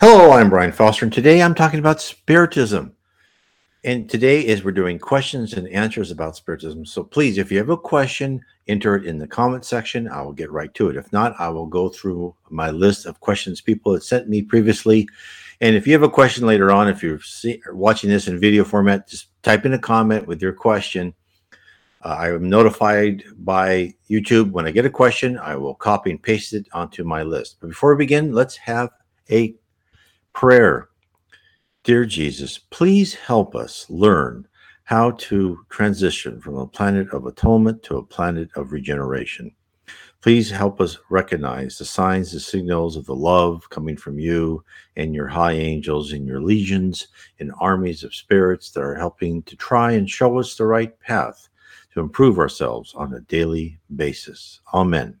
[0.00, 2.92] Hello, I'm Brian Foster, and today I'm talking about Spiritism.
[3.82, 6.86] And today is we're doing questions and answers about Spiritism.
[6.86, 10.06] So please, if you have a question, enter it in the comment section.
[10.06, 10.94] I will get right to it.
[10.94, 15.08] If not, I will go through my list of questions people had sent me previously.
[15.60, 18.62] And if you have a question later on, if you're see, watching this in video
[18.62, 21.12] format, just type in a comment with your question.
[22.04, 25.38] Uh, I am notified by YouTube when I get a question.
[25.38, 27.56] I will copy and paste it onto my list.
[27.60, 28.90] But before we begin, let's have
[29.28, 29.56] a
[30.38, 30.88] Prayer
[31.82, 34.46] Dear Jesus, please help us learn
[34.84, 39.50] how to transition from a planet of atonement to a planet of regeneration.
[40.20, 44.62] Please help us recognize the signs and signals of the love coming from you
[44.94, 47.08] and your high angels and your legions
[47.40, 51.48] and armies of spirits that are helping to try and show us the right path
[51.94, 54.60] to improve ourselves on a daily basis.
[54.72, 55.18] Amen.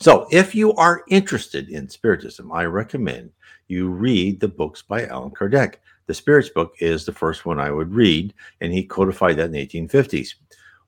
[0.00, 3.30] So, if you are interested in Spiritism, I recommend
[3.68, 5.76] you read the books by Allan Kardec.
[6.06, 9.52] The Spirits book is the first one I would read, and he codified that in
[9.52, 10.34] the 1850s.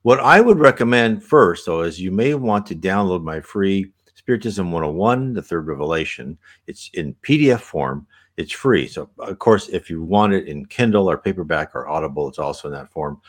[0.03, 4.70] What I would recommend first, though, is you may want to download my free Spiritism
[4.70, 6.38] 101, the third revelation.
[6.66, 8.86] It's in PDF form, it's free.
[8.88, 12.69] So, of course, if you want it in Kindle or paperback or Audible, it's also
[12.69, 13.20] in that form.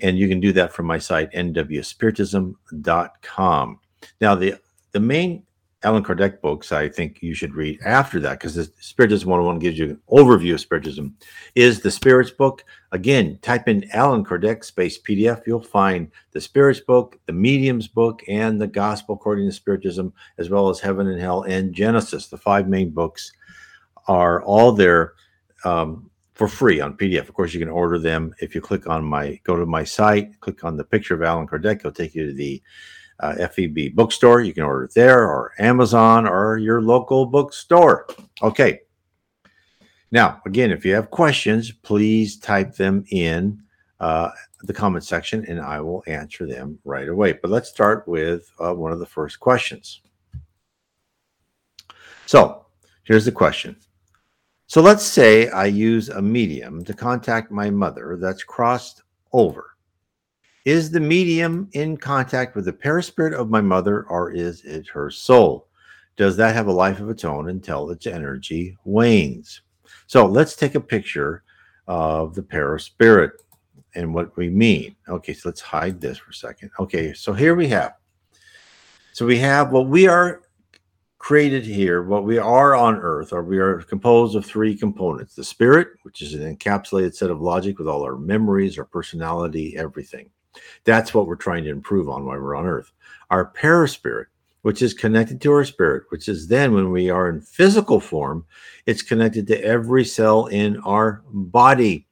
[0.00, 3.80] And you can do that from my site, nwspiritism.com.
[4.20, 4.58] Now, the
[4.92, 5.44] the main
[5.84, 9.78] Allan Kardec books I think you should read after that because the Spiritism 101 gives
[9.78, 11.14] you an overview of Spiritism
[11.54, 12.64] is the Spirits book.
[12.90, 15.46] Again, type in Allan Kardec space PDF.
[15.46, 20.50] You'll find the Spirits book, the Mediums book, and the Gospel according to Spiritism, as
[20.50, 22.26] well as Heaven and Hell and Genesis.
[22.26, 23.30] The five main books
[24.08, 25.14] are all there
[25.64, 27.28] um, for free on PDF.
[27.28, 30.40] Of course, you can order them if you click on my go to my site,
[30.40, 31.76] click on the picture of Allan Kardec.
[31.76, 32.60] It'll take you to the
[33.20, 34.40] uh, FEB bookstore.
[34.40, 38.06] You can order it there or Amazon or your local bookstore.
[38.42, 38.80] Okay.
[40.10, 43.60] Now, again, if you have questions, please type them in
[44.00, 44.30] uh,
[44.62, 47.32] the comment section and I will answer them right away.
[47.32, 50.00] But let's start with uh, one of the first questions.
[52.26, 52.66] So
[53.04, 53.76] here's the question.
[54.66, 59.77] So let's say I use a medium to contact my mother that's crossed over.
[60.68, 65.08] Is the medium in contact with the perispirit of my mother, or is it her
[65.10, 65.66] soul?
[66.18, 69.62] Does that have a life of its own until its energy wanes?
[70.08, 71.42] So let's take a picture
[71.86, 73.40] of the perispirit
[73.94, 74.94] and what we mean.
[75.08, 76.70] Okay, so let's hide this for a second.
[76.78, 77.94] Okay, so here we have.
[79.14, 80.42] So we have what we are
[81.16, 85.44] created here, what we are on earth, or we are composed of three components the
[85.44, 90.28] spirit, which is an encapsulated set of logic with all our memories, our personality, everything.
[90.84, 92.92] That's what we're trying to improve on while we're on earth.
[93.30, 94.28] Our perispirit,
[94.62, 98.44] which is connected to our spirit, which is then when we are in physical form,
[98.86, 102.06] it's connected to every cell in our body.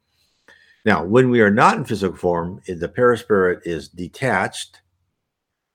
[0.84, 4.80] Now, when we are not in physical form, the perispirit is detached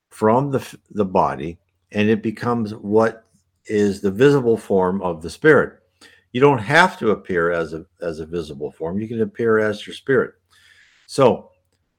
[0.10, 1.58] from the, the body
[1.92, 3.26] and it becomes what
[3.66, 5.80] is the visible form of the spirit.
[6.32, 9.00] You don't have to appear as a as a visible form.
[9.00, 10.36] You can appear as your spirit.
[11.08, 11.51] So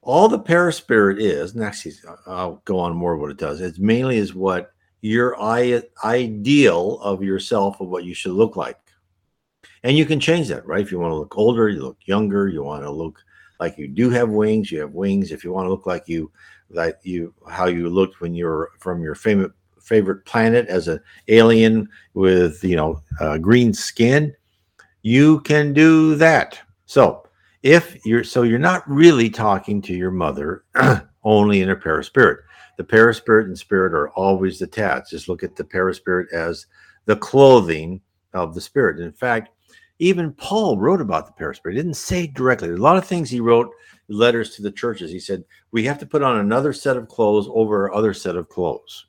[0.03, 1.87] all the perispirit is, next
[2.27, 3.61] I'll go on more of what it does.
[3.61, 8.79] it's mainly is what your ideal of yourself of what you should look like.
[9.85, 10.81] And you can change that, right?
[10.81, 13.21] If you want to look older, you look younger, you want to look
[13.59, 15.31] like you do have wings, you have wings.
[15.31, 16.31] If you want to look like you
[16.71, 21.01] like you how you looked when you were from your favorite favorite planet as an
[21.29, 24.35] alien with you know uh, green skin,
[25.03, 26.61] you can do that.
[26.87, 27.25] So
[27.63, 30.65] if you're so you're not really talking to your mother
[31.25, 32.41] only in a perispirit.
[32.79, 35.11] The perispirit and spirit are always attached.
[35.11, 36.67] Just look at the perispirit as
[37.05, 38.01] the clothing
[38.35, 39.01] of the spirit.
[39.01, 39.51] In fact
[39.99, 41.77] even paul wrote about the perispirit.
[41.77, 42.71] He didn't say directly.
[42.71, 43.71] A lot of things he wrote
[44.09, 45.13] letters to the churches.
[45.13, 48.37] He said we have to put on another set of clothes over our other set
[48.37, 49.07] of clothes.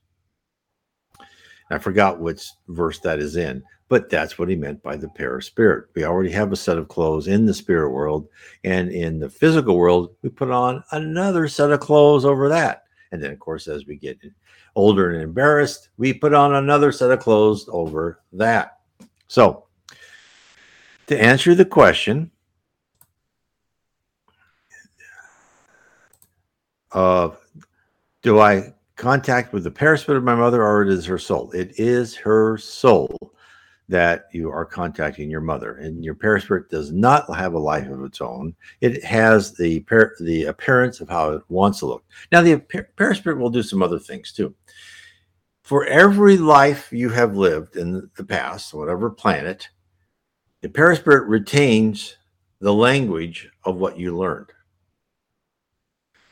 [1.71, 5.37] I forgot which verse that is in but that's what he meant by the pair
[5.37, 5.87] of spirit.
[5.93, 8.27] We already have a set of clothes in the spirit world,
[8.63, 12.85] and in the physical world, we put on another set of clothes over that.
[13.11, 14.17] And then, of course, as we get
[14.75, 18.79] older and embarrassed, we put on another set of clothes over that.
[19.27, 19.65] So,
[21.05, 22.31] to answer the question
[26.93, 27.39] of
[28.23, 31.51] do I contact with the perispirit of my mother or it is her soul?
[31.51, 33.29] It is her soul
[33.89, 35.77] that you are contacting your mother.
[35.77, 38.55] And your perispirit does not have a life of its own.
[38.81, 42.03] It has the per- the appearance of how it wants to look.
[42.31, 44.55] Now, the per- perispirit will do some other things too.
[45.63, 49.69] For every life you have lived in the past, whatever planet,
[50.61, 52.17] the perispirit retains
[52.59, 54.49] the language of what you learned.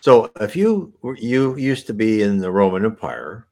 [0.01, 3.45] So if you you used to be in the Roman Empire,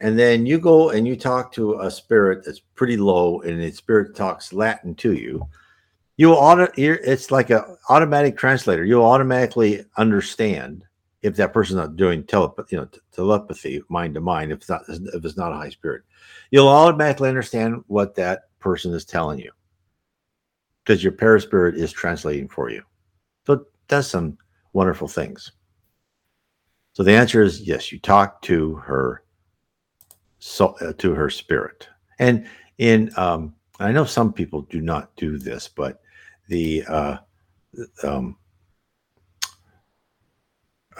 [0.00, 3.70] and then you go and you talk to a spirit that's pretty low, and the
[3.70, 5.46] spirit talks Latin to you,
[6.16, 8.84] you auto it's like a automatic translator.
[8.84, 10.84] You'll automatically understand
[11.22, 14.52] if that person's not doing telepathy, you know, telepathy, mind to mind.
[14.52, 16.02] If it's not if it's not a high spirit,
[16.50, 19.50] you'll automatically understand what that person is telling you
[20.84, 22.82] because your perispirit is translating for you.
[23.46, 24.38] So it does some
[24.72, 25.52] wonderful things.
[26.92, 27.92] So the answer is yes.
[27.92, 29.22] You talk to her,
[30.46, 31.88] so uh, to her spirit,
[32.20, 32.46] and
[32.78, 36.00] in um, I know some people do not do this, but
[36.48, 37.16] the uh,
[38.04, 38.36] um,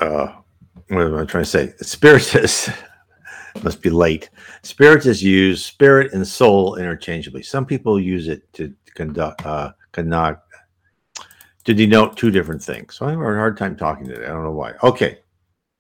[0.01, 0.35] uh,
[0.89, 1.73] what am I trying to say?
[1.79, 2.69] Spiritus
[3.63, 4.31] must be late.
[4.63, 7.45] Spiritists use spirit and soul interchangeably.
[7.45, 10.43] Some people use it to conduct, uh, conduct
[11.65, 12.97] to denote two different things.
[12.97, 14.25] So I have a hard time talking today.
[14.25, 14.73] I don't know why.
[14.83, 15.19] Okay,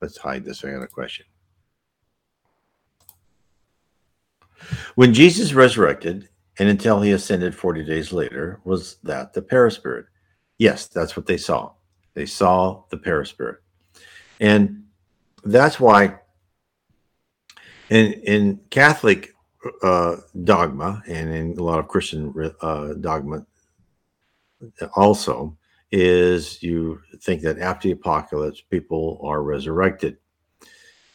[0.00, 0.64] let's hide this.
[0.64, 1.26] I got a question.
[4.94, 10.06] When Jesus resurrected and until he ascended 40 days later, was that the perispirit?
[10.58, 11.72] Yes, that's what they saw.
[12.14, 13.60] They saw the perispirit.
[14.40, 14.84] And
[15.44, 16.18] that's why
[17.90, 19.34] in, in Catholic
[19.82, 23.46] uh, dogma and in a lot of Christian uh, dogma
[24.94, 25.56] also
[25.92, 30.18] is you think that after the apocalypse, people are resurrected.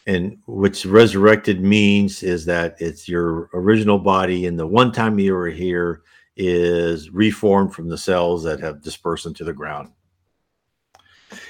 [0.07, 5.33] And what's resurrected means is that it's your original body, and the one time you
[5.33, 6.01] were here
[6.35, 9.91] is reformed from the cells that have dispersed into the ground.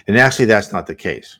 [0.07, 1.39] And actually, that's not the case.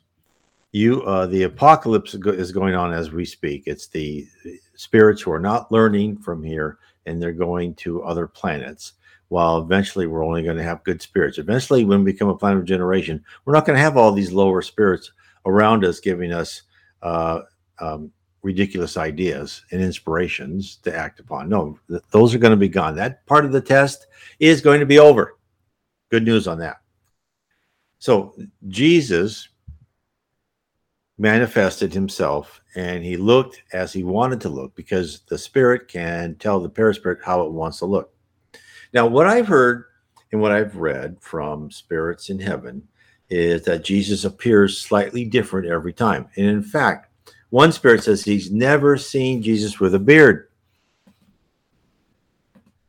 [0.72, 3.64] You uh, the apocalypse is going on as we speak.
[3.66, 4.26] It's the
[4.74, 8.94] spirits who are not learning from here and they're going to other planets
[9.28, 11.36] while eventually we're only going to have good spirits.
[11.36, 14.32] Eventually when we become a planet of generation we're not going to have all these
[14.32, 15.12] lower spirits
[15.44, 16.62] around us giving us
[17.02, 17.40] uh,
[17.80, 18.12] um,
[18.42, 21.48] ridiculous ideas and inspirations to act upon.
[21.48, 22.96] No th- those are going to be gone.
[22.96, 24.06] That part of the test
[24.40, 25.38] is going to be over.
[26.10, 26.78] Good news on that.
[27.98, 28.34] So
[28.68, 29.48] jesus
[31.18, 36.58] manifested himself and he looked as he wanted to look because the spirit can tell
[36.58, 38.12] the perispirit how it wants to look.
[38.92, 39.84] Now, what I've heard
[40.32, 42.88] and what I've read from spirits in heaven
[43.32, 46.28] is that Jesus appears slightly different every time.
[46.36, 47.08] And in fact,
[47.48, 50.48] one spirit says he's never seen Jesus with a beard.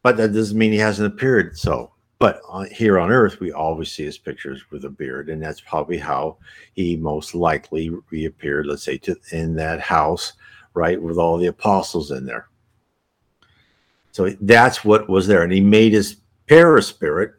[0.01, 1.93] But that doesn't mean he hasn't appeared so.
[2.19, 2.41] But
[2.71, 6.37] here on Earth, we always see his pictures with a beard, and that's probably how
[6.73, 8.65] he most likely reappeared.
[8.65, 10.33] Let's say to, in that house,
[10.73, 12.49] right, with all the apostles in there.
[14.11, 16.17] So that's what was there, and he made his
[16.47, 17.33] perispirit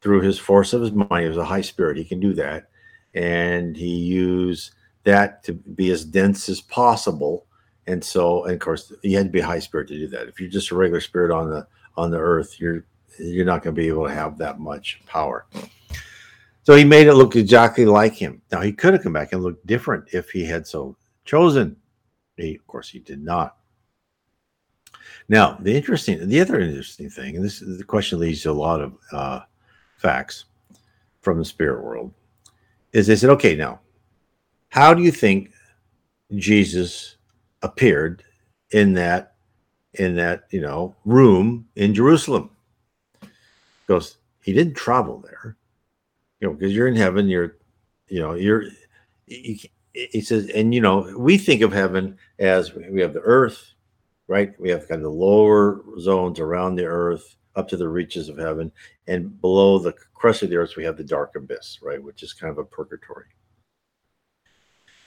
[0.00, 1.22] through his force of his mind.
[1.22, 2.70] He was a high spirit; he can do that,
[3.14, 4.72] and he used
[5.04, 7.46] that to be as dense as possible.
[7.86, 10.28] And so, and of course, you had to be a high spirit to do that.
[10.28, 11.66] If you're just a regular spirit on the
[11.96, 12.84] on the earth, you're
[13.18, 15.46] you're not going to be able to have that much power.
[16.62, 18.42] So he made it look exactly like him.
[18.52, 21.76] Now he could have come back and looked different if he had so chosen.
[22.36, 23.56] He, of course, he did not.
[25.30, 28.80] Now the interesting, the other interesting thing, and this the question leads to a lot
[28.80, 29.40] of uh,
[29.98, 30.46] facts
[31.20, 32.12] from the spirit world,
[32.92, 33.80] is they said, okay, now,
[34.70, 35.50] how do you think
[36.34, 37.16] Jesus
[37.62, 38.22] appeared
[38.70, 39.34] in that
[39.94, 42.50] in that you know room in Jerusalem?
[43.88, 45.56] goes, he didn't travel there,
[46.40, 47.28] you know, because you're in heaven.
[47.28, 47.56] You're,
[48.08, 48.64] you know, you're.
[49.26, 53.72] He, he says, and you know, we think of heaven as we have the earth,
[54.28, 54.52] right?
[54.60, 58.38] We have kind of the lower zones around the earth up to the reaches of
[58.38, 58.70] heaven,
[59.06, 62.32] and below the crust of the earth, we have the dark abyss, right, which is
[62.32, 63.26] kind of a purgatory.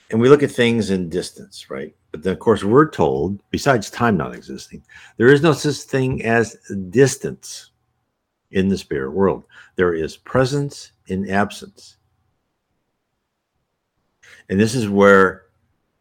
[0.10, 1.96] And we look at things in distance, right?
[2.12, 4.84] But then, of course, we're told, besides time not existing,
[5.16, 6.58] there is no such thing as
[6.90, 7.72] distance
[8.52, 9.46] in the spirit world.
[9.78, 11.98] There is presence in absence.
[14.50, 15.44] And this is where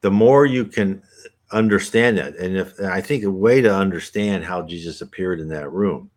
[0.00, 1.02] the more you can
[1.52, 5.48] understand that, and if and I think a way to understand how Jesus appeared in
[5.48, 6.10] that room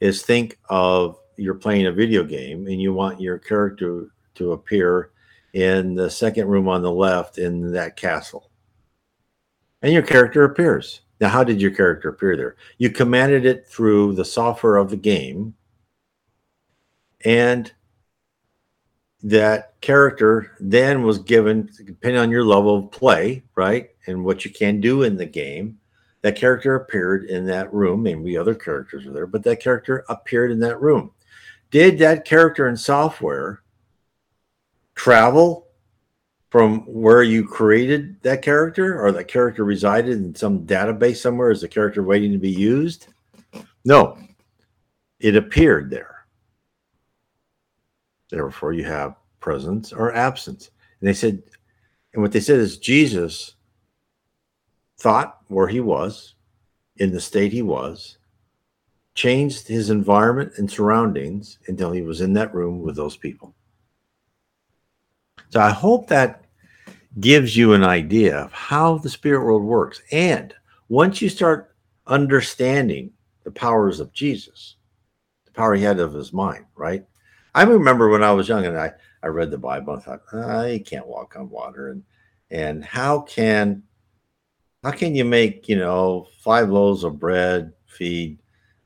[0.00, 5.10] is think of you're playing a video game and you want your character to appear
[5.52, 8.50] in the second room on the left in that castle.
[9.82, 11.02] And your character appears.
[11.20, 12.56] Now, how did your character appear there?
[12.78, 15.54] You commanded it through the software of the game,
[17.24, 17.72] and
[19.22, 24.50] that character then was given, depending on your level of play, right, and what you
[24.50, 25.78] can do in the game,
[26.22, 28.02] that character appeared in that room.
[28.02, 31.12] Maybe other characters were there, but that character appeared in that room.
[31.70, 33.62] Did that character in software
[34.94, 35.66] travel
[36.50, 41.62] from where you created that character or that character resided in some database somewhere as
[41.62, 43.08] a character waiting to be used?
[43.84, 44.18] No,
[45.18, 46.26] it appeared there.
[48.30, 50.70] Therefore, you have presence or absence.
[51.00, 51.42] And they said,
[52.12, 53.55] and what they said is Jesus
[55.06, 56.34] thought where he was,
[56.96, 58.18] in the state he was,
[59.14, 63.54] changed his environment and surroundings until he was in that room with those people.
[65.50, 66.44] So I hope that
[67.20, 70.02] gives you an idea of how the spirit world works.
[70.10, 70.52] And
[70.88, 71.76] once you start
[72.08, 73.12] understanding
[73.44, 74.74] the powers of Jesus,
[75.44, 77.06] the power he had of his mind, right?
[77.54, 78.90] I remember when I was young and I,
[79.22, 81.90] I read the Bible and thought, ah, I can't walk on water.
[81.90, 82.02] And
[82.50, 83.84] and how can
[84.86, 88.38] how can you make, you know, five loaves of bread feed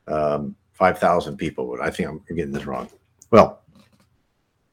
[0.07, 1.77] um, 5,000 people?
[1.79, 2.89] I think I'm getting this wrong.
[3.29, 3.61] Well,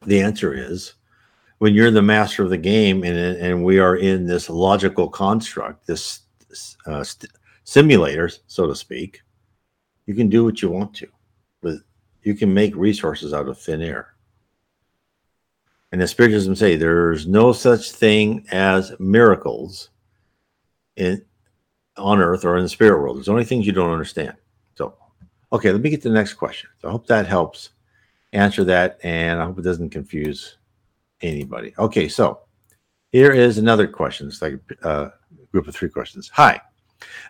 [0.07, 0.95] the answer is
[1.59, 5.85] when you're the master of the game and, and we are in this logical construct,
[5.85, 6.21] this
[6.87, 7.31] uh, st-
[7.63, 9.21] simulators, so to speak,
[10.07, 11.07] you can do what you want to.
[11.61, 11.75] But
[12.23, 14.15] you can make resources out of thin air.
[15.91, 19.91] And the Spiritism say there's no such thing as miracles
[20.99, 21.25] in
[21.97, 23.17] on earth or in the spirit world.
[23.17, 24.35] There's only things you don't understand.
[24.75, 24.95] So,
[25.51, 26.69] okay, let me get to the next question.
[26.81, 27.71] So I hope that helps
[28.33, 30.57] answer that, and I hope it doesn't confuse
[31.21, 31.73] anybody.
[31.77, 32.41] Okay, so
[33.11, 34.27] here is another question.
[34.27, 35.11] It's like a uh,
[35.51, 36.29] group of three questions.
[36.33, 36.61] Hi,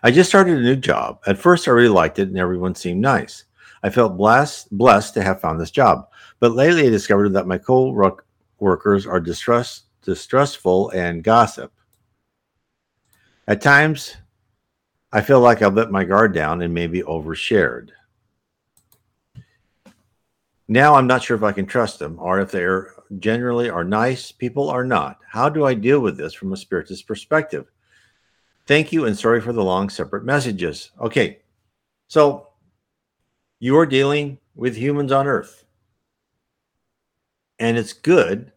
[0.02, 1.20] I just started a new job.
[1.26, 3.44] At first, I really liked it, and everyone seemed nice.
[3.82, 6.08] I felt blessed blessed to have found this job,
[6.38, 11.72] but lately I discovered that my co-workers are distrust, distrustful and gossip.
[13.50, 14.16] At times,
[15.10, 17.88] I feel like I've let my guard down and maybe overshared.
[20.68, 24.30] Now I'm not sure if I can trust them or if they're generally are nice
[24.30, 25.18] people or not.
[25.28, 27.66] How do I deal with this from a spiritist perspective?
[28.68, 30.92] Thank you and sorry for the long separate messages.
[31.00, 31.40] Okay.
[32.06, 32.50] So
[33.58, 35.64] you are dealing with humans on earth.
[37.58, 38.52] And it's good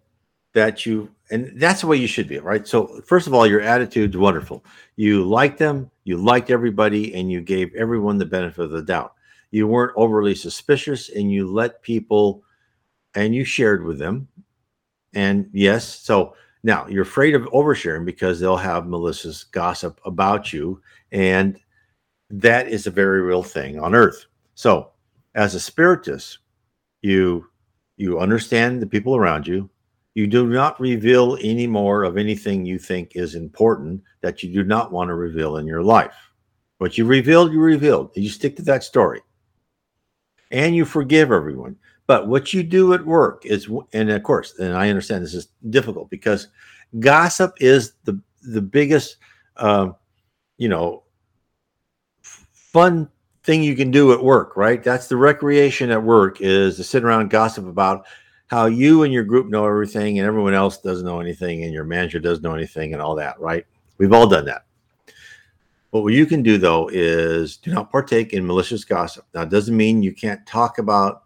[0.53, 2.67] that you and that's the way you should be, right?
[2.67, 4.63] So first of all, your attitude's wonderful.
[4.97, 9.13] You liked them, you liked everybody, and you gave everyone the benefit of the doubt.
[9.49, 12.43] You weren't overly suspicious, and you let people
[13.15, 14.27] and you shared with them.
[15.15, 20.81] And yes, so now you're afraid of oversharing because they'll have malicious gossip about you,
[21.11, 21.59] and
[22.29, 24.25] that is a very real thing on earth.
[24.53, 24.91] So
[25.33, 26.39] as a spiritist,
[27.01, 27.47] you
[27.97, 29.69] you understand the people around you.
[30.15, 34.63] You do not reveal any more of anything you think is important that you do
[34.63, 36.15] not want to reveal in your life.
[36.77, 38.11] What you revealed, you revealed.
[38.15, 39.21] You stick to that story.
[40.51, 41.77] And you forgive everyone.
[42.05, 45.47] But what you do at work is, and of course, and I understand this is
[45.69, 46.49] difficult because
[46.99, 49.17] gossip is the the biggest,
[49.55, 49.91] uh,
[50.57, 51.03] you know,
[52.21, 53.09] fun
[53.43, 54.83] thing you can do at work, right?
[54.83, 58.05] That's the recreation at work is to sit around gossip about
[58.47, 61.83] how you and your group know everything and everyone else doesn't know anything and your
[61.83, 63.65] manager doesn't know anything and all that, right?
[63.97, 64.65] We've all done that.
[65.91, 69.25] But what you can do though is do not partake in malicious gossip.
[69.33, 71.23] Now, it doesn't mean you can't talk about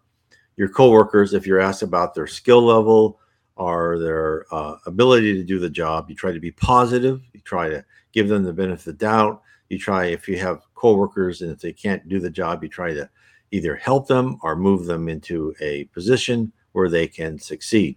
[0.56, 3.18] your coworkers if you're asked about their skill level
[3.56, 6.08] or their uh, ability to do the job.
[6.08, 7.22] You try to be positive.
[7.32, 9.42] You try to give them the benefit of the doubt.
[9.68, 12.92] You try, if you have coworkers and if they can't do the job, you try
[12.92, 13.08] to
[13.50, 17.96] either help them or move them into a position where they can succeed.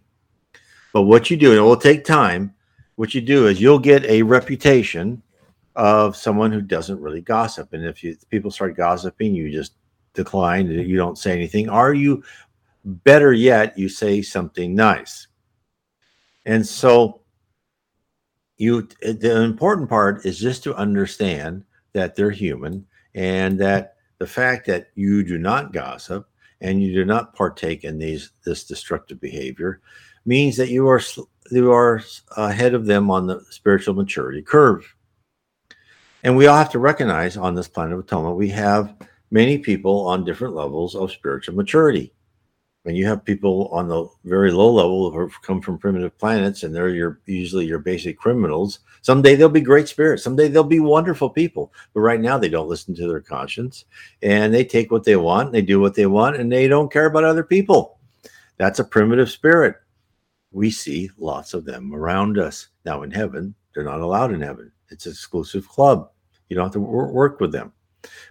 [0.94, 2.54] But what you do, it will take time,
[2.96, 5.22] what you do is you'll get a reputation
[5.76, 7.74] of someone who doesn't really gossip.
[7.74, 9.74] And if you, people start gossiping, you just
[10.14, 11.70] decline, you don't say anything.
[11.70, 12.24] Are you
[12.84, 15.28] better yet, you say something nice.
[16.46, 17.22] And so
[18.58, 21.64] you the important part is just to understand
[21.94, 22.86] that they're human
[23.16, 26.30] and that the fact that you do not gossip
[26.62, 29.82] and you do not partake in these this destructive behavior
[30.26, 31.02] means that you are
[31.52, 32.02] you are
[32.38, 34.96] ahead of them on the spiritual maturity curve.
[36.24, 38.96] And we all have to recognize on this planet of atonement we have
[39.32, 42.14] many people on different levels of spiritual maturity
[42.84, 46.74] when you have people on the very low level who come from primitive planets and
[46.74, 51.30] they're your usually your basic criminals someday they'll be great spirits someday they'll be wonderful
[51.30, 53.86] people but right now they don't listen to their conscience
[54.22, 57.06] and they take what they want they do what they want and they don't care
[57.06, 58.00] about other people
[58.58, 59.76] that's a primitive spirit
[60.52, 62.68] we see lots of them around us.
[62.86, 64.72] Now, in heaven, they're not allowed in heaven.
[64.90, 66.12] It's an exclusive club.
[66.50, 67.72] You don't have to work with them.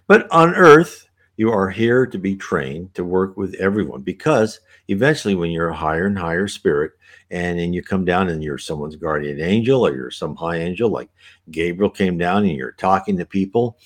[0.07, 1.07] But on earth,
[1.41, 5.75] you are here to be trained to work with everyone because eventually, when you're a
[5.75, 6.91] higher and higher spirit,
[7.31, 10.91] and then you come down and you're someone's guardian angel or you're some high angel,
[10.91, 11.09] like
[11.49, 13.79] Gabriel came down and you're talking to people,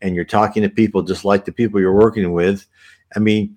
[0.00, 2.66] and you're talking to people just like the people you're working with.
[3.16, 3.56] I mean,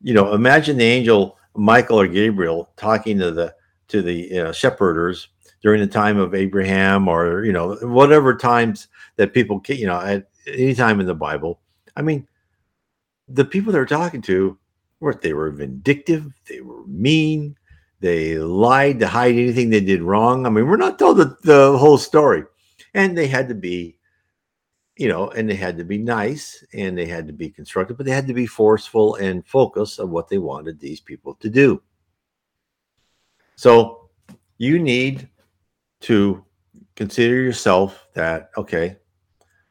[0.00, 3.52] you know, imagine the angel Michael or Gabriel talking to the
[3.88, 5.26] to the know, shepherders
[5.60, 10.00] during the time of Abraham or you know whatever times that people can, you know
[10.00, 11.58] at any time in the Bible.
[11.96, 12.28] I mean,
[13.28, 14.58] the people they're talking to
[15.00, 17.56] were they were vindictive, they were mean,
[18.00, 20.46] they lied to hide anything they did wrong.
[20.46, 22.44] I mean, we're not told the, the whole story,
[22.94, 23.96] and they had to be
[24.96, 28.06] you know, and they had to be nice and they had to be constructive, but
[28.06, 31.82] they had to be forceful and focus on what they wanted these people to do.
[33.56, 34.08] So
[34.58, 35.28] you need
[36.00, 36.42] to
[36.94, 38.96] consider yourself that, okay,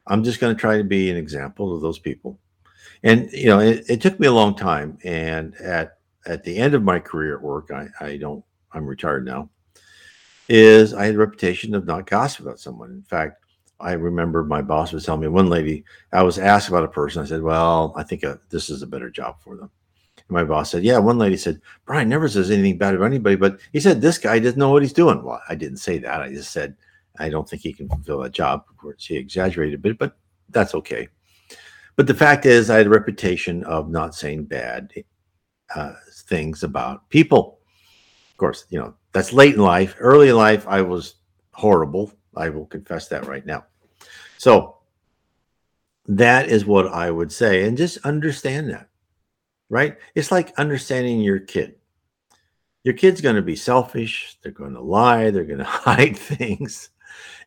[0.06, 2.40] I'm just going to try to be an example of those people.
[3.06, 4.98] And, you know, it, it, took me a long time.
[5.04, 9.26] And at, at the end of my career at work, I, I don't, I'm retired
[9.26, 9.50] now,
[10.50, 12.90] is I had a reputation of not gossip about someone.
[12.90, 13.46] In fact,
[13.80, 17.22] I remember my boss was telling me one lady, I was asked about a person.
[17.22, 19.70] I said, Well, I think uh, this is a better job for them.
[20.18, 23.36] And my boss said, Yeah, one lady said, Brian never says anything bad about anybody,
[23.36, 25.24] but he said, This guy doesn't know what he's doing.
[25.24, 26.22] Well, I didn't say that.
[26.22, 26.76] I just said,
[27.20, 28.66] I don't think he can fulfill that job.
[28.68, 30.18] Of course, she exaggerated a bit, but
[30.50, 31.10] that's okay.
[31.96, 34.92] But the fact is, I had a reputation of not saying bad
[35.74, 35.94] uh,
[36.28, 37.60] things about people.
[38.32, 39.96] Of course, you know, that's late in life.
[40.00, 41.16] Early in life, I was
[41.52, 43.66] horrible I will confess that right now.
[44.38, 44.78] So
[46.08, 47.64] that is what I would say.
[47.64, 48.90] And just understand that,
[49.70, 49.98] right?
[50.14, 51.76] It's like understanding your kid.
[52.84, 54.38] Your kid's going to be selfish.
[54.44, 55.32] They're going to lie.
[55.32, 56.90] They're going to hide things.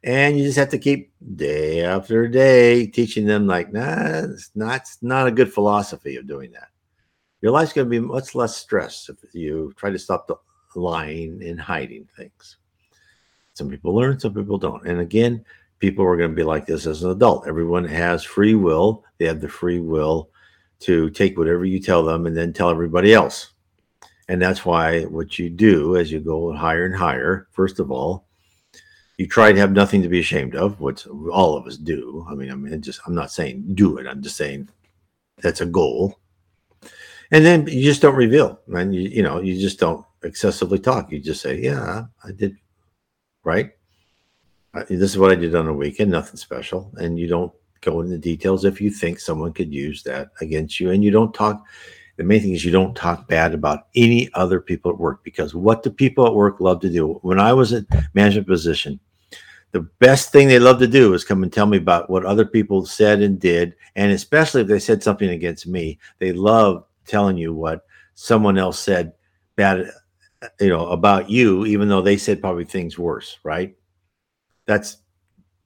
[0.05, 4.83] And you just have to keep day after day teaching them, like, nah, it's not,
[4.83, 6.69] it's not a good philosophy of doing that.
[7.41, 10.37] Your life's going to be much less stress if you try to stop the
[10.75, 12.57] lying and hiding things.
[13.55, 14.87] Some people learn, some people don't.
[14.87, 15.45] And again,
[15.79, 17.49] people are going to be like this as an adult.
[17.49, 19.05] Everyone has free will.
[19.19, 20.31] They have the free will
[20.81, 23.51] to take whatever you tell them and then tell everybody else.
[24.29, 28.28] And that's why what you do as you go higher and higher, first of all,
[29.19, 32.27] you try to have nothing to be ashamed of, which all of us do.
[32.31, 34.07] I mean, I mean, just I'm not saying do it.
[34.07, 34.69] I'm just saying
[35.43, 36.19] that's a goal.
[37.31, 41.13] And then you just don't reveal, and you you know you just don't excessively talk.
[41.13, 42.57] You just say, "Yeah, I did
[43.45, 43.71] right?
[44.89, 46.93] This is what I did on a weekend, nothing special.
[46.97, 50.91] And you don't go into details if you think someone could use that against you.
[50.91, 51.65] And you don't talk,
[52.17, 55.55] the main thing is you don't talk bad about any other people at work because
[55.55, 57.15] what do people at work love to do?
[57.23, 59.01] When I was in management position,
[59.73, 62.47] the best thing they love to do is come and tell me about what other
[62.47, 63.75] people said and did.
[63.97, 68.79] And especially if they said something against me, they love telling you what someone else
[68.79, 69.13] said
[69.57, 69.91] bad
[70.61, 73.77] you know about you even though they said probably things worse right?
[74.67, 74.99] That's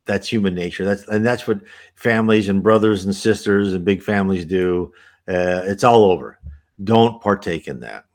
[0.05, 0.85] that's human nature.
[0.85, 1.61] That's and that's what
[1.95, 4.93] families and brothers and sisters and big families do.
[5.29, 6.41] Uh, it's all over.
[6.83, 8.07] Don't partake in that.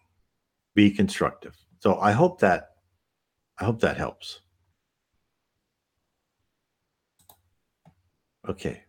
[0.76, 1.56] Be constructive.
[1.80, 2.72] So i hope that
[3.60, 4.42] i hope that helps
[8.48, 8.84] okay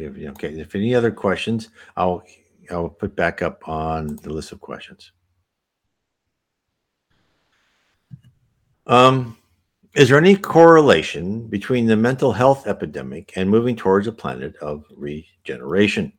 [0.00, 2.22] okay if any other questions i'll
[2.70, 5.12] i'll put back up on the list of questions
[8.88, 9.36] Um,
[9.94, 14.84] is there any correlation between the mental health epidemic and moving towards a planet of
[14.96, 16.12] regeneration?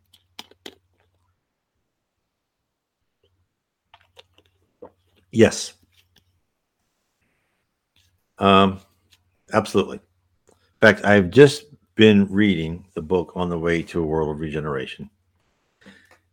[5.31, 5.73] Yes.
[8.37, 8.79] Um,
[9.51, 9.97] absolutely.
[9.97, 11.68] In fact, I've just
[11.99, 15.09] been reading the book On the Way to a World of Regeneration.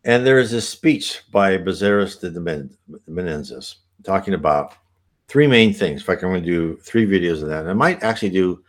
[0.04, 2.70] And there is a speech by Bezerra de
[3.10, 3.74] Menezes
[4.04, 4.74] talking about
[5.26, 6.02] three main things.
[6.02, 7.62] In fact, I'm going to do three videos of that.
[7.62, 8.62] And I might actually do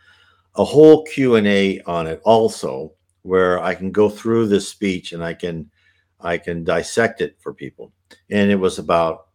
[0.56, 5.34] a whole Q&A on it also where I can go through this speech and I
[5.34, 5.70] can
[6.18, 7.92] I can dissect it for people.
[8.28, 9.28] And it was about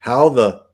[0.00, 0.64] how the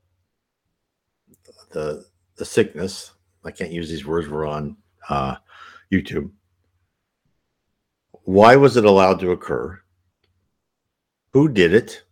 [1.69, 2.03] the
[2.37, 3.11] the sickness,
[3.43, 4.75] I can't use these words, we're on
[5.07, 5.35] uh,
[5.91, 6.31] YouTube.
[8.23, 9.81] Why was it allowed to occur?
[11.33, 12.05] Who did it?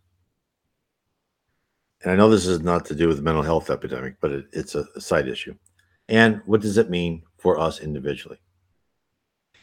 [2.04, 4.46] and I know this is not to do with the mental health epidemic, but it,
[4.52, 5.54] it's a, a side issue.
[6.08, 8.38] And what does it mean for us individually?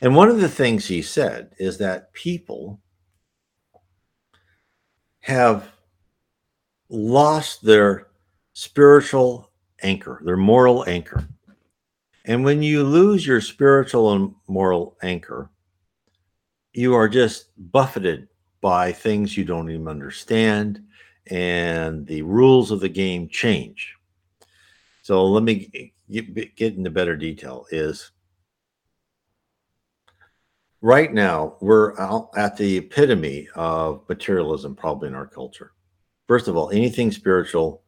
[0.01, 2.81] And one of the things he said is that people
[5.19, 5.71] have
[6.89, 8.07] lost their
[8.53, 9.51] spiritual
[9.83, 11.27] anchor, their moral anchor.
[12.25, 15.49] And when you lose your spiritual and moral anchor,
[16.73, 18.27] you are just buffeted
[18.61, 20.83] by things you don't even understand,
[21.27, 23.95] and the rules of the game change.
[25.01, 27.65] So let me get, get into better detail.
[27.71, 28.11] Is
[30.81, 31.99] right now we're
[32.37, 35.71] at the epitome of materialism, probably in our culture.
[36.27, 37.81] First of all, anything spiritual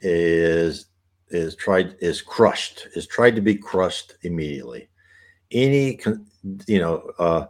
[0.00, 0.86] is
[1.30, 4.88] is tried is crushed is tried to be crushed immediately.
[5.50, 6.00] Any
[6.66, 7.46] you know uh,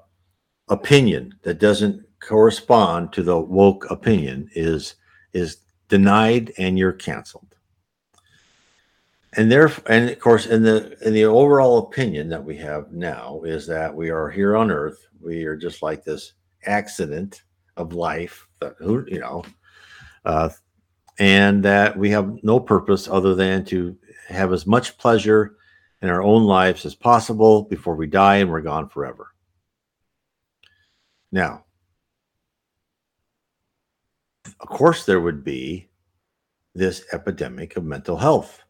[0.69, 4.97] opinion that doesn't correspond to the woke opinion is
[5.33, 5.59] is
[5.89, 7.55] denied and you're canceled.
[9.35, 13.43] And there and of course in the in the overall opinion that we have now
[13.43, 15.07] is that we are here on earth.
[15.21, 16.33] We are just like this
[16.65, 17.43] accident
[17.77, 19.45] of life that who you know
[20.25, 20.49] uh,
[21.19, 23.97] and that we have no purpose other than to
[24.29, 25.57] have as much pleasure
[26.03, 29.29] in our own lives as possible before we die and we're gone forever.
[31.33, 31.65] Now,
[34.61, 35.89] of course, there would be
[36.75, 38.63] this epidemic of mental health.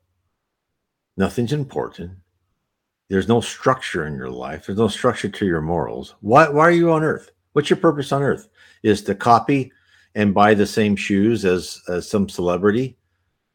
[1.17, 2.13] Nothing's important.
[3.09, 4.67] There's no structure in your life.
[4.67, 6.15] There's no structure to your morals.
[6.21, 7.31] Why, why are you on earth?
[7.53, 8.49] What's your purpose on earth?
[8.83, 9.73] Is to copy
[10.17, 12.97] and buy the same shoes as, as some celebrity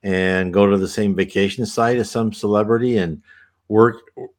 [0.04, 3.22] and go to the same vacation site as some celebrity and
[3.68, 3.98] work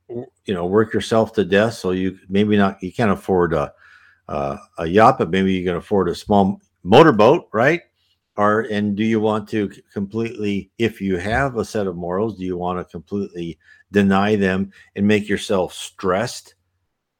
[0.08, 1.74] you know work yourself to death.
[1.74, 3.74] So you maybe not you can't afford a
[4.28, 7.82] a yacht but maybe you can afford a small motorboat right?
[8.36, 12.44] Or and do you want to completely if you have a set of morals do
[12.44, 13.58] you want to completely
[13.90, 16.54] deny them and make yourself stressed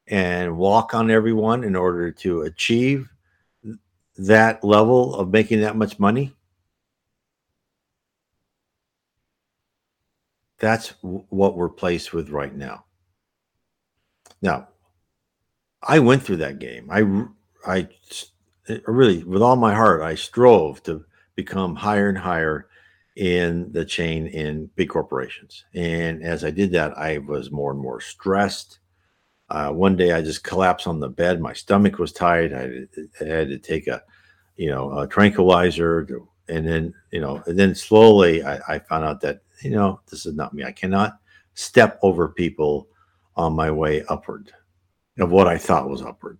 [0.07, 3.12] and walk on everyone in order to achieve
[4.17, 6.35] that level of making that much money,
[10.59, 12.85] that's what we're placed with right now.
[14.41, 14.69] Now,
[15.81, 16.89] I went through that game.
[16.89, 17.03] I,
[17.69, 17.89] I
[18.87, 21.03] really, with all my heart, I strove to
[21.35, 22.67] become higher and higher
[23.15, 25.65] in the chain in big corporations.
[25.73, 28.79] And as I did that, I was more and more stressed.
[29.49, 31.41] Uh, one day I just collapsed on the bed.
[31.41, 32.53] My stomach was tight.
[32.53, 32.85] I,
[33.21, 34.01] I had to take a,
[34.55, 36.05] you know, a tranquilizer.
[36.05, 40.01] To, and then, you know, and then slowly I, I found out that, you know,
[40.09, 40.63] this is not me.
[40.63, 41.19] I cannot
[41.53, 42.87] step over people
[43.35, 44.51] on my way upward
[45.19, 46.39] of what I thought was upward.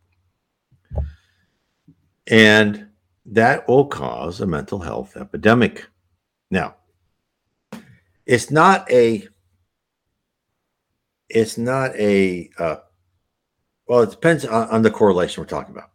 [2.27, 2.87] And
[3.25, 5.87] that will cause a mental health epidemic.
[6.51, 6.75] Now,
[8.25, 9.27] it's not a
[11.29, 12.75] it's not a uh,
[13.87, 15.89] well, it depends on, on the correlation we're talking about.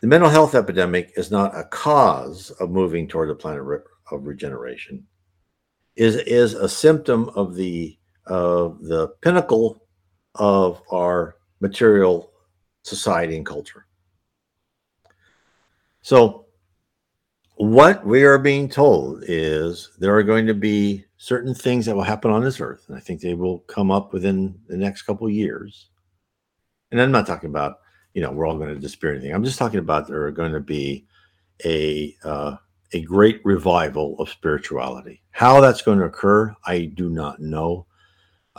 [0.00, 3.78] The mental health epidemic is not a cause of moving toward a planet re-
[4.10, 5.06] of regeneration.
[5.96, 9.82] Is is a symptom of the of the pinnacle
[10.34, 12.30] of our material
[12.82, 13.86] society and culture.
[16.02, 16.46] So,
[17.56, 22.02] what we are being told is there are going to be certain things that will
[22.02, 25.26] happen on this earth, and I think they will come up within the next couple
[25.26, 25.88] of years
[26.90, 27.80] and I'm not talking about
[28.14, 29.32] you know we're all going to disappear anything.
[29.32, 31.06] I'm just talking about there are going to be
[31.64, 32.56] a uh,
[32.92, 35.22] a great revival of spirituality.
[35.30, 37.86] How that's going to occur, I do not know.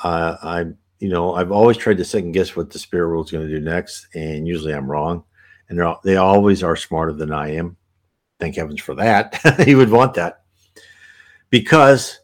[0.03, 0.65] Uh, I
[0.99, 3.53] you know I've always tried to second guess what the spirit world is going to
[3.53, 5.23] do next, and usually I'm wrong.
[5.69, 7.75] And all, they always are smarter than I am.
[8.39, 9.35] Thank heavens for that.
[9.65, 10.43] he would want that
[11.49, 12.19] because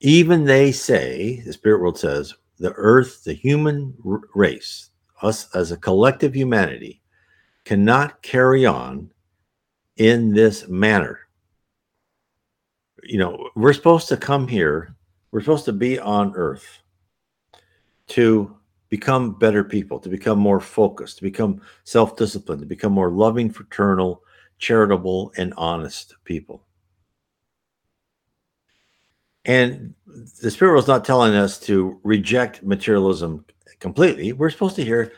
[0.00, 3.94] even they say the spirit world says the earth, the human
[4.34, 4.90] race,
[5.22, 7.02] us as a collective humanity
[7.64, 9.10] cannot carry on
[9.96, 11.20] in this manner.
[13.02, 14.94] You know, we're supposed to come here,
[15.30, 16.82] we're supposed to be on earth
[18.08, 18.56] to
[18.88, 23.50] become better people, to become more focused, to become self disciplined, to become more loving,
[23.50, 24.22] fraternal,
[24.58, 26.65] charitable, and honest people.
[29.46, 29.94] And
[30.42, 33.44] the Spirit was not telling us to reject materialism
[33.78, 34.32] completely.
[34.32, 35.12] We're supposed to hear,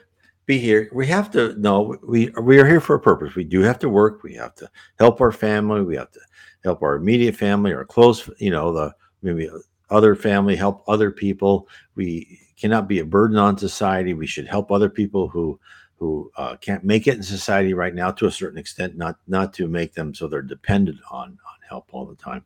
[0.44, 0.90] be here.
[0.92, 3.34] We have to know we we are here for a purpose.
[3.34, 4.22] We do have to work.
[4.22, 5.82] We have to help our family.
[5.82, 6.20] We have to
[6.62, 9.48] help our immediate family, our close, you know, the maybe
[9.90, 11.68] other family, help other people.
[11.94, 14.14] We cannot be a burden on society.
[14.14, 15.58] We should help other people who
[15.96, 19.52] who uh, can't make it in society right now to a certain extent, not not
[19.54, 22.44] to make them so they're dependent on on help all the time.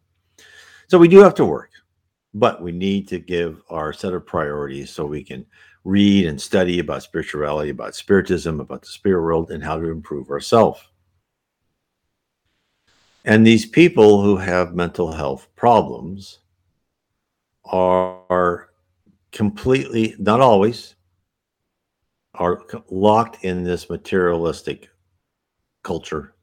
[0.92, 1.70] So we do have to work,
[2.34, 5.46] but we need to give our set of priorities so we can
[5.84, 10.28] read and study about spirituality, about spiritism, about the spirit world, and how to improve
[10.28, 10.82] ourselves.
[13.24, 16.40] And these people who have mental health problems
[17.64, 18.68] are
[19.30, 20.94] completely, not always,
[22.34, 24.90] are locked in this materialistic
[25.82, 26.34] culture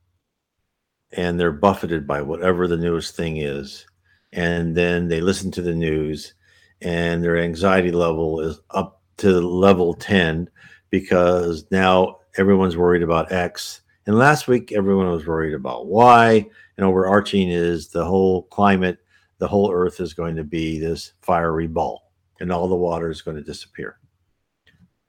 [1.12, 3.86] and they're buffeted by whatever the newest thing is.
[4.32, 6.34] And then they listen to the news
[6.82, 10.50] and their anxiety level is up to level 10
[10.90, 13.82] because now everyone's worried about X.
[14.06, 16.46] And last week, everyone was worried about Y.
[16.78, 19.00] And overarching is the whole climate,
[19.38, 23.22] the whole earth is going to be this fiery ball and all the water is
[23.22, 24.00] going to disappear.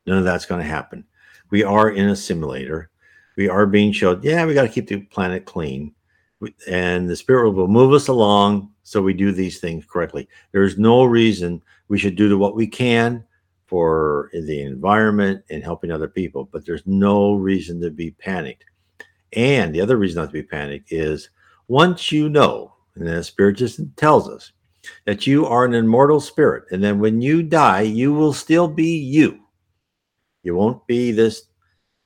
[0.06, 1.04] None of that's going to happen.
[1.50, 2.90] We are in a simulator.
[3.36, 5.94] We are being showed, yeah, we got to keep the planet clean.
[6.68, 10.28] And the spirit will move us along so we do these things correctly.
[10.52, 13.24] There's no reason we should do what we can
[13.66, 18.64] for the environment and helping other people, but there's no reason to be panicked.
[19.34, 21.30] And the other reason not to be panicked is
[21.68, 24.50] once you know, and the spirit just tells us
[25.04, 28.96] that you are an immortal spirit, and then when you die, you will still be
[28.96, 29.38] you.
[30.42, 31.44] You won't be this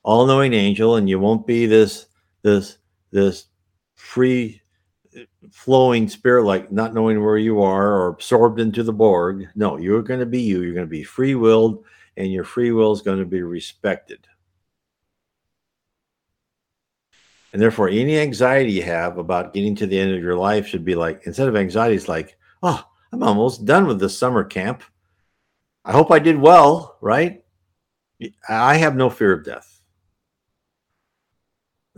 [0.03, 2.07] all-knowing angel, and you won't be this
[2.43, 2.77] this
[3.11, 3.45] this
[3.95, 4.61] free
[5.51, 9.47] flowing spirit like not knowing where you are or absorbed into the borg.
[9.55, 10.61] No you're going to be you.
[10.61, 11.83] You're going to be free willed
[12.17, 14.27] and your free will is going to be respected.
[17.53, 20.83] And therefore any anxiety you have about getting to the end of your life should
[20.83, 24.83] be like instead of anxiety it's like oh i'm almost done with this summer camp.
[25.85, 27.43] I hope i did well right?
[28.49, 29.74] I have no fear of death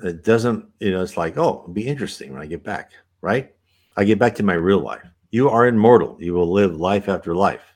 [0.03, 3.53] it doesn't you know it's like oh it'll be interesting when i get back right?
[3.95, 5.05] I get back to my real life.
[5.31, 6.17] You are immortal.
[6.19, 7.75] You will live life after life.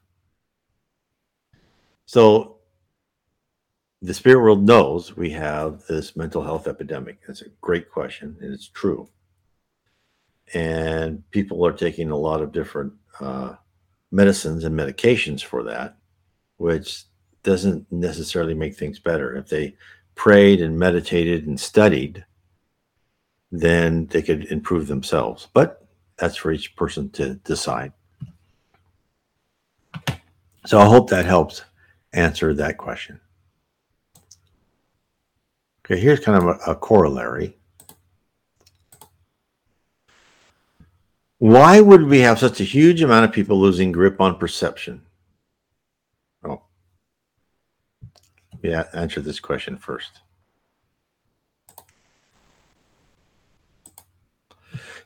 [2.06, 2.58] So
[4.02, 7.20] the spirit world knows we have this mental health epidemic.
[7.26, 9.10] That's a great question, and it's true.
[10.54, 13.56] And people are taking a lot of different uh,
[14.12, 15.98] medicines and medications for that,
[16.58, 17.04] which
[17.44, 19.36] doesn't necessarily make things better.
[19.36, 19.76] If they
[20.16, 22.26] prayed and meditated and studied,
[23.52, 25.48] then they could improve themselves.
[25.54, 25.86] But
[26.18, 27.94] that's for each person to decide.
[30.66, 31.64] So I hope that helps
[32.14, 33.20] answer that question.
[35.86, 37.58] Okay, here's kind of a, a corollary.
[41.40, 45.02] Why would we have such a huge amount of people losing grip on perception?
[46.44, 46.62] Oh,
[48.64, 50.22] yeah, answer this question first.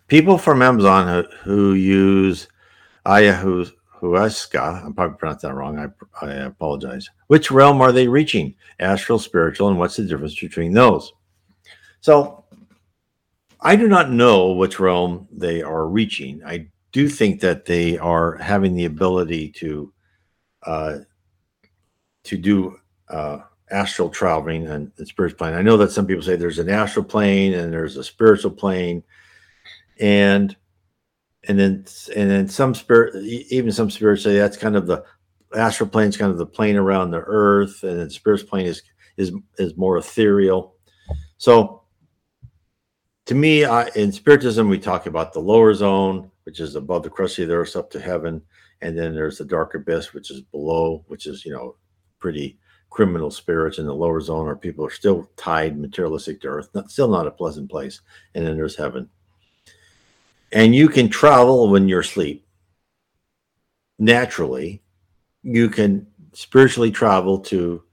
[0.07, 2.47] people from Amazon who, who use
[3.05, 5.79] ayahuasca, I'm probably pronouncing that wrong.
[5.79, 7.09] I, I apologize.
[7.27, 8.55] Which realm are they reaching?
[8.79, 11.11] Astral, spiritual, and what's the difference between those?
[12.01, 12.45] So
[13.61, 16.41] I do not know which realm they are reaching.
[16.45, 19.91] I do think that they are having the ability to
[20.63, 20.97] uh,
[22.23, 23.39] to do uh,
[23.71, 25.53] astral traveling and, and spiritual plane.
[25.53, 29.03] I know that some people say there's an astral plane and there's a spiritual plane.
[29.99, 30.55] And
[31.47, 35.03] and then and then some spirit even some spirits say that's kind of the
[35.55, 38.81] astral plane is kind of the plane around the earth and the spirit plane is
[39.17, 40.75] is is more ethereal.
[41.37, 41.83] So
[43.25, 47.09] to me I, in spiritism we talk about the lower zone which is above the
[47.09, 48.41] crust of the earth up to heaven.
[48.81, 51.77] And then there's the dark abyss which is below which is you know
[52.19, 52.59] pretty
[52.95, 56.89] criminal spirits in the lower zone or people are still tied materialistic to earth not,
[56.89, 57.99] still not a pleasant place
[58.33, 59.09] and then there's heaven.
[60.53, 62.47] And you can travel when you're asleep.
[63.99, 64.81] Naturally
[65.43, 67.83] you can spiritually travel to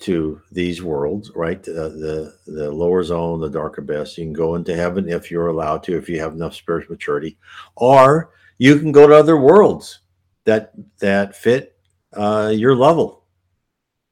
[0.00, 1.62] to these worlds right?
[1.62, 4.18] The, the the lower zone the dark abyss.
[4.18, 7.38] You can go into heaven if you're allowed to if you have enough spiritual maturity.
[7.76, 10.00] Or you can go to other worlds
[10.42, 11.78] that that fit
[12.14, 13.23] uh, your level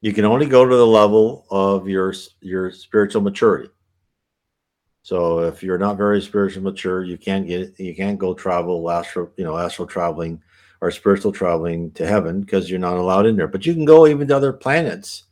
[0.03, 3.69] you can only go to the level of your your spiritual maturity
[5.03, 9.29] so if you're not very spiritually mature, you can't get you can't go travel astral,
[9.35, 10.41] you know, astral traveling
[10.79, 13.49] or spiritual traveling to heaven because you're not allowed in there.
[13.49, 15.23] But you can go even to other planets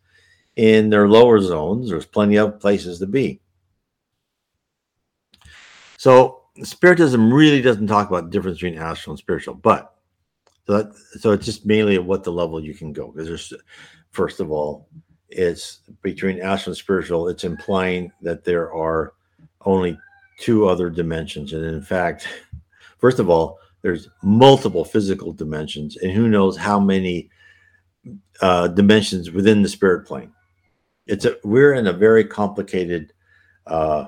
[0.58, 1.90] in their lower zones.
[1.90, 3.40] There's plenty of places to be.
[5.96, 9.96] So spiritism really doesn't talk about the difference between astral and spiritual, but
[10.68, 13.54] so that, so it's just mainly at what the level you can go because there's
[14.12, 14.88] first of all,
[15.30, 17.28] it's between astral and spiritual.
[17.28, 19.14] It's implying that there are
[19.66, 19.98] only
[20.38, 21.54] two other dimensions.
[21.54, 22.28] And in fact,
[22.98, 27.30] first of all, there's multiple physical dimensions, and who knows how many
[28.42, 30.32] uh, dimensions within the spirit plane.
[31.08, 33.12] It's a we're in a very complicated,
[33.66, 34.08] uh,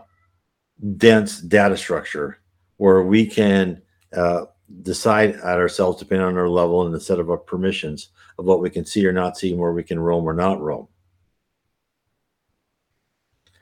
[0.98, 2.40] dense data structure
[2.78, 3.82] where we can
[4.16, 4.46] uh,
[4.82, 8.10] decide at ourselves, depending on our level and the set of our permissions
[8.40, 10.60] of what we can see or not see, and where we can roam or not
[10.62, 10.88] roam.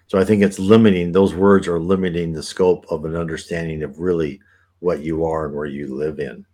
[0.08, 4.00] So I think it's limiting, those words are limiting the scope of an understanding of
[4.00, 4.42] really
[4.80, 6.46] what you are and where you live in.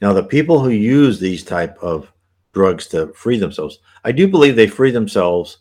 [0.00, 2.12] Now, the people who use these type of
[2.52, 5.58] drugs to free themselves, I do believe they free themselves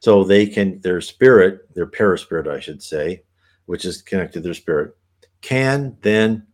[0.00, 3.24] so they can, their spirit, their perispirit, I should say,
[3.66, 4.94] which is connected to their spirit,
[5.40, 6.46] can then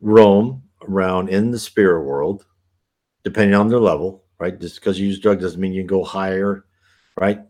[0.00, 2.46] roam around in the spirit world,
[3.24, 4.58] depending on their level, right?
[4.60, 6.64] Just because you use drug doesn't mean you can go higher,
[7.18, 7.40] right?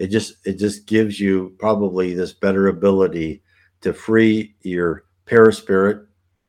[0.00, 3.42] it just it just gives you probably this better ability
[3.82, 6.06] to free your perispirit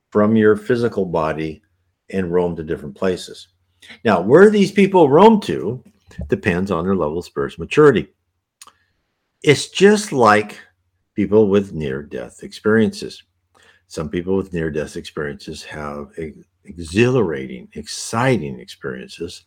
[0.10, 1.62] from your physical body
[2.10, 3.50] and roam to different places.
[4.06, 5.84] Now, where these people roam to
[6.30, 8.08] depends on their level of spiritual maturity.
[9.44, 10.60] It's just like
[11.14, 13.22] people with near death experiences.
[13.92, 16.18] Some people with near death experiences have
[16.64, 19.44] exhilarating, exciting experiences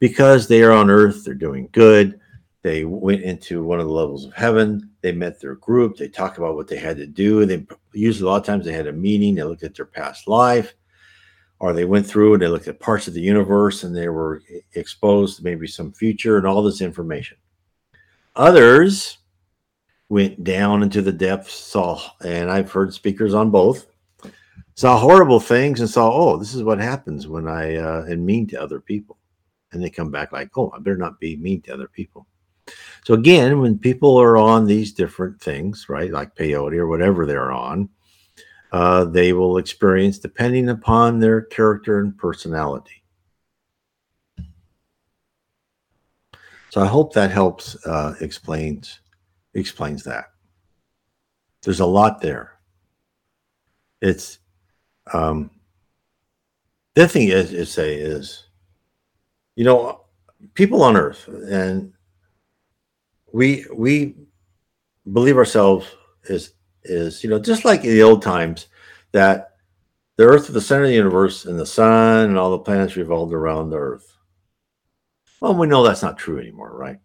[0.00, 2.18] because they are on earth, they're doing good,
[2.64, 4.90] they went into one of the levels of heaven.
[5.02, 5.96] They met their group.
[5.96, 7.46] They talk about what they had to do.
[7.46, 9.36] They usually a lot of times they had a meeting.
[9.36, 10.74] They looked at their past life,
[11.60, 14.42] or they went through and they looked at parts of the universe and they were
[14.74, 17.36] exposed to maybe some future and all this information.
[18.34, 19.18] Others
[20.08, 23.86] went down into the depths, saw, and I've heard speakers on both,
[24.74, 28.46] saw horrible things and saw, oh, this is what happens when I uh, am mean
[28.48, 29.18] to other people.
[29.72, 32.26] And they come back like, oh, I better not be mean to other people.
[33.04, 37.52] So again, when people are on these different things, right, like peyote or whatever they're
[37.52, 37.88] on,
[38.72, 43.02] uh, they will experience depending upon their character and personality.
[46.70, 49.00] So I hope that helps uh, explains
[49.60, 50.26] explains that.
[51.62, 52.52] There's a lot there.
[54.00, 54.38] It's
[55.12, 55.50] um,
[56.94, 58.46] the thing is, is say is,
[59.56, 60.04] you know,
[60.54, 61.92] people on Earth, and
[63.32, 64.14] we we
[65.12, 65.86] believe ourselves
[66.24, 68.68] is is you know just like in the old times
[69.12, 69.50] that
[70.16, 72.96] the earth is the center of the universe and the sun and all the planets
[72.96, 74.16] revolved around the earth
[75.40, 76.98] well we know that's not true anymore right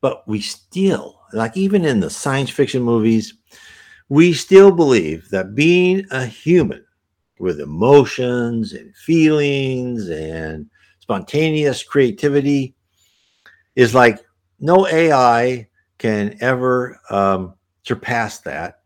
[0.00, 3.34] but we still like even in the science fiction movies
[4.08, 6.84] we still believe that being a human
[7.38, 10.70] with emotions and feelings and
[11.00, 12.74] spontaneous creativity
[13.76, 14.20] is like
[14.60, 15.68] no AI
[15.98, 18.80] can ever um, surpass that,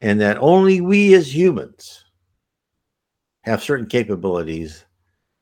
[0.00, 2.04] and that only we as humans
[3.42, 4.84] have certain capabilities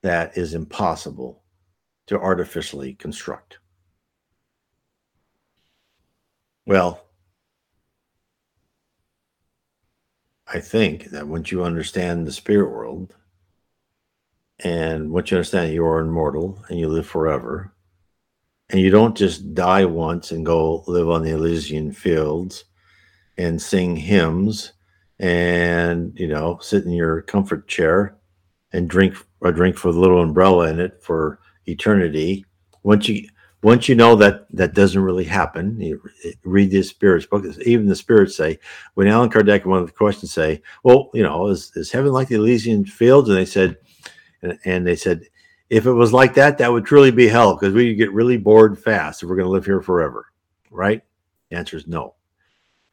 [0.02, 1.42] that is impossible
[2.06, 3.58] to artificially construct.
[6.66, 7.04] Well,
[10.46, 13.14] I think that once you understand the spirit world,
[14.60, 17.74] and once you understand you are immortal and you live forever,
[18.70, 22.64] and you don't just die once and go live on the Elysian fields
[23.36, 24.72] and sing hymns
[25.18, 28.16] and you know sit in your comfort chair
[28.72, 32.44] and drink a drink with a little umbrella in it for eternity.
[32.82, 33.28] Once you
[33.62, 36.02] once you know that that doesn't really happen, you
[36.44, 37.44] read the spirits book.
[37.64, 38.58] Even the spirits say,
[38.94, 42.28] when Allan Kardec, one of the questions say, "Well, you know, is, is heaven like
[42.28, 43.76] the Elysian fields?" And they said,
[44.42, 45.22] and, and they said,
[45.70, 48.78] if it was like that, that would truly be hell because we get really bored
[48.78, 50.26] fast if we're going to live here forever,
[50.70, 51.00] right?
[51.48, 52.14] The answer is no.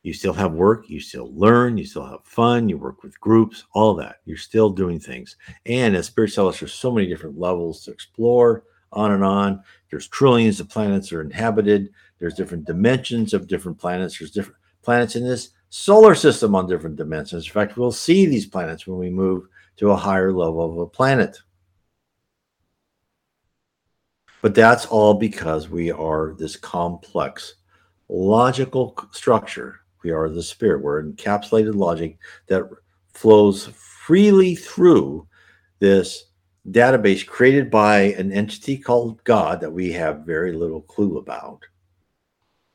[0.01, 3.65] You still have work, you still learn, you still have fun, you work with groups,
[3.73, 4.17] all that.
[4.23, 5.35] You're still doing things.
[5.65, 9.63] And as spirit us, there's so many different levels to explore, on and on.
[9.89, 11.89] There's trillions of planets that are inhabited.
[12.19, 14.17] There's different dimensions of different planets.
[14.17, 17.45] There's different planets in this solar system on different dimensions.
[17.45, 19.47] In fact, we'll see these planets when we move
[19.77, 21.37] to a higher level of a planet.
[24.41, 27.55] But that's all because we are this complex
[28.07, 29.81] logical structure.
[30.03, 30.81] We are the spirit.
[30.81, 32.63] We're encapsulated logic that
[33.13, 35.27] flows freely through
[35.79, 36.25] this
[36.67, 41.63] database created by an entity called God that we have very little clue about.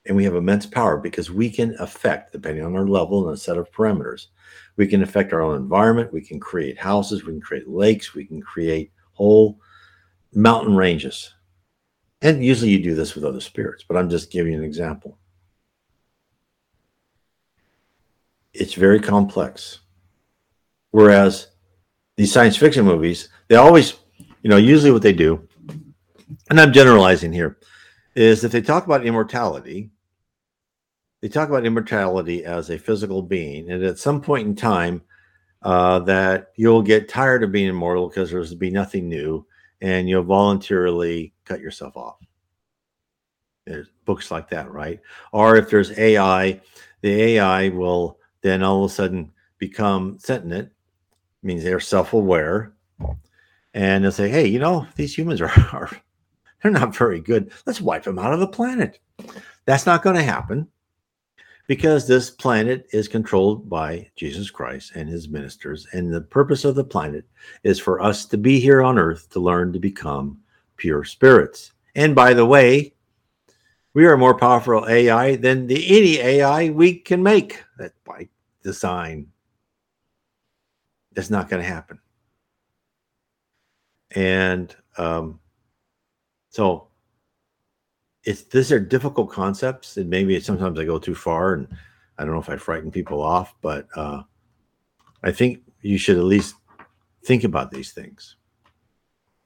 [0.07, 3.41] And we have immense power because we can affect, depending on our level and a
[3.41, 4.27] set of parameters,
[4.77, 6.13] we can affect our own environment.
[6.13, 7.25] We can create houses.
[7.25, 8.15] We can create lakes.
[8.15, 9.59] We can create whole
[10.35, 11.33] mountain ranges.
[12.21, 15.19] And usually you do this with other spirits, but I'm just giving you an example.
[18.53, 19.81] It's very complex.
[20.91, 21.49] Whereas
[22.17, 23.95] these science fiction movies, they always,
[24.43, 25.47] you know, usually what they do,
[26.51, 27.59] and I'm generalizing here,
[28.15, 29.91] is if they talk about immortality,
[31.21, 33.71] they talk about immortality as a physical being.
[33.71, 35.03] And at some point in time,
[35.63, 39.47] uh, that you'll get tired of being immortal because there's be nothing new,
[39.81, 42.19] and you'll voluntarily cut yourself off.
[43.67, 45.01] There's books like that, right?
[45.33, 46.61] Or if there's AI,
[47.01, 50.71] the AI will then all of a sudden become sentient,
[51.45, 52.73] means they're self-aware,
[53.75, 55.91] and they'll say, "Hey, you know, these humans are, are
[56.63, 57.53] they're not very good.
[57.67, 58.99] Let's wipe them out of the planet."
[59.67, 60.69] That's not going to happen
[61.67, 65.87] because this planet is controlled by Jesus Christ and his ministers.
[65.93, 67.25] And the purpose of the planet
[67.63, 70.39] is for us to be here on earth to learn to become
[70.77, 71.73] pure spirits.
[71.95, 72.95] And by the way,
[73.95, 78.29] we are more powerful AI than the any AI we can make that by
[78.63, 79.29] design.
[81.17, 81.99] It's not going to happen.
[84.11, 85.41] And um,
[86.51, 86.89] so
[88.25, 91.69] it's these are difficult concepts, and maybe sometimes I go too far, and
[92.19, 94.23] I don't know if I frighten people off, but uh,
[95.23, 96.55] I think you should at least
[97.25, 98.37] think about these things.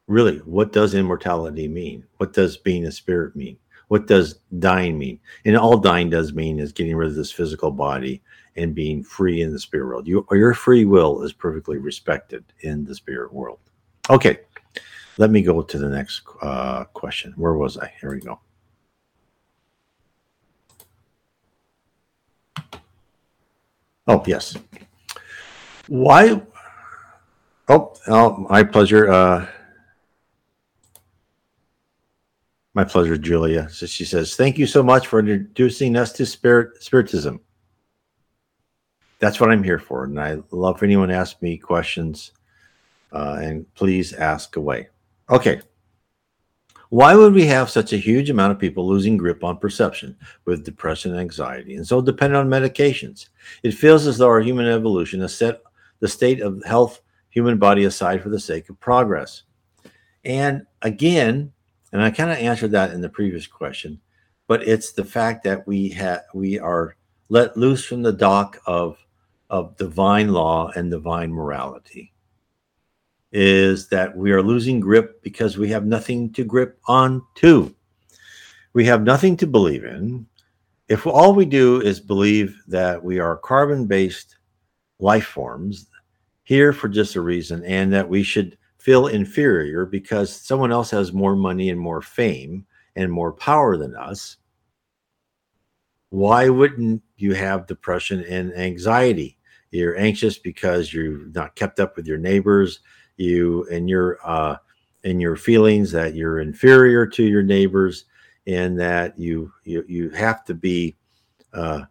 [0.07, 2.07] Really, what does immortality mean?
[2.17, 3.59] What does being a spirit mean?
[3.89, 5.19] What does dying mean?
[5.45, 8.23] And all dying does mean is getting rid of this physical body
[8.57, 10.07] and being free in the spirit world.
[10.07, 13.59] You, your free will is perfectly respected in the spirit world.
[14.11, 14.39] Okay,
[15.17, 17.33] let me go to the next uh, question.
[17.37, 17.93] Where was I?
[18.01, 18.41] Here we go.
[24.07, 24.57] Oh, yes.
[25.87, 26.41] Why?
[27.69, 29.11] Oh, oh my pleasure.
[29.11, 29.47] Uh,
[32.79, 33.69] my pleasure, Julia.
[33.71, 37.41] So she says, "Thank you so much for introducing us to spirit spiritism.
[39.19, 42.31] That's what I'm here for, and I love if anyone asks me questions.
[43.11, 44.91] Uh, and please ask away.
[45.29, 45.61] Okay,
[46.91, 50.65] why would we have such a huge amount of people losing grip on perception with
[50.65, 53.29] depression and anxiety and so dependent on medications?
[53.65, 55.63] It feels as though our human evolution has set
[55.99, 57.01] the state of health
[57.31, 59.43] human body aside for the sake of progress.
[60.25, 61.53] And again,
[61.93, 64.01] and I kind of answered that in the previous question,
[64.47, 66.97] but it's the fact that we have we are
[67.29, 68.99] let loose from the dock of
[69.51, 72.13] of divine law and divine morality
[73.33, 77.75] is that we are losing grip because we have nothing to grip on to.
[78.73, 80.27] We have nothing to believe in.
[80.89, 84.37] If all we do is believe that we are carbon based
[84.99, 85.87] life forms
[86.45, 91.13] here for just a reason and that we should feel inferior because someone else has
[91.13, 92.65] more money and more fame
[92.97, 94.37] and more power than us,
[96.11, 99.37] why wouldn't you have depression and anxiety?
[99.71, 102.81] You're anxious because you're not kept up with your neighbors
[103.19, 104.57] you and your uh,
[105.05, 108.07] and your feelings that you're inferior to your neighbors
[108.47, 110.97] and that you you, you have to be
[111.53, 111.83] uh,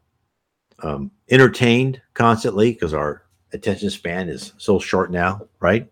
[0.81, 3.23] um, entertained constantly because our
[3.53, 5.91] attention span is so short now right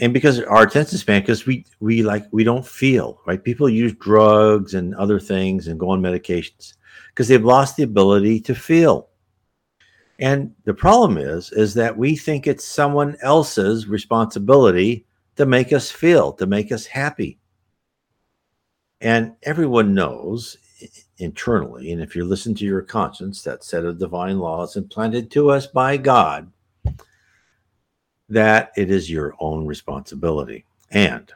[0.00, 3.92] and because our attention span because we we like we don't feel right people use
[3.94, 6.74] drugs and other things and go on medications
[7.08, 9.08] because they've lost the ability to feel
[10.18, 15.04] and the problem is, is that we think it's someone else's responsibility
[15.36, 17.38] to make us feel, to make us happy.
[19.00, 20.56] And everyone knows
[21.18, 25.50] internally, and if you listen to your conscience, that set of divine laws implanted to
[25.50, 26.50] us by God,
[28.28, 30.64] that it is your own responsibility.
[30.90, 31.32] And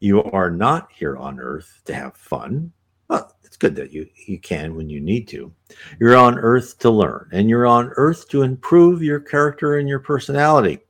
[0.00, 2.72] you are not here on earth to have fun.
[3.08, 5.52] Well, it's good that you you can when you need to.
[5.98, 10.00] You're on earth to learn, and you're on earth to improve your character and your
[10.00, 10.80] personality.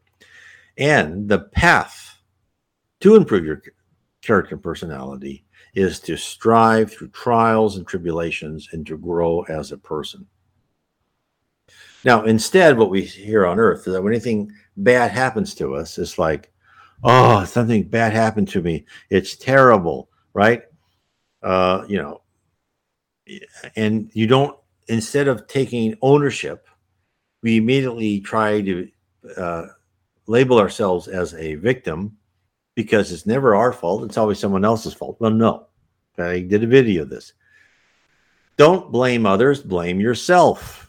[0.78, 2.18] And the path
[3.00, 3.62] to improve your
[4.22, 5.44] character and personality
[5.74, 10.26] is to strive through trials and tribulations and to grow as a person.
[12.04, 15.98] Now, instead, what we hear on earth is that when anything bad happens to us,
[15.98, 16.52] it's like,
[17.02, 18.84] oh, something bad happened to me.
[19.10, 20.62] It's terrible, right?
[21.42, 22.22] Uh, you know,
[23.76, 24.56] and you don't
[24.88, 26.68] instead of taking ownership
[27.44, 28.88] we immediately try to
[29.36, 29.66] uh,
[30.26, 32.16] label ourselves as a victim
[32.74, 34.02] because it's never our fault.
[34.02, 35.18] It's always someone else's fault.
[35.20, 35.66] Well no.
[36.16, 37.34] I did a video of this.
[38.56, 39.62] Don't blame others.
[39.62, 40.83] Blame yourself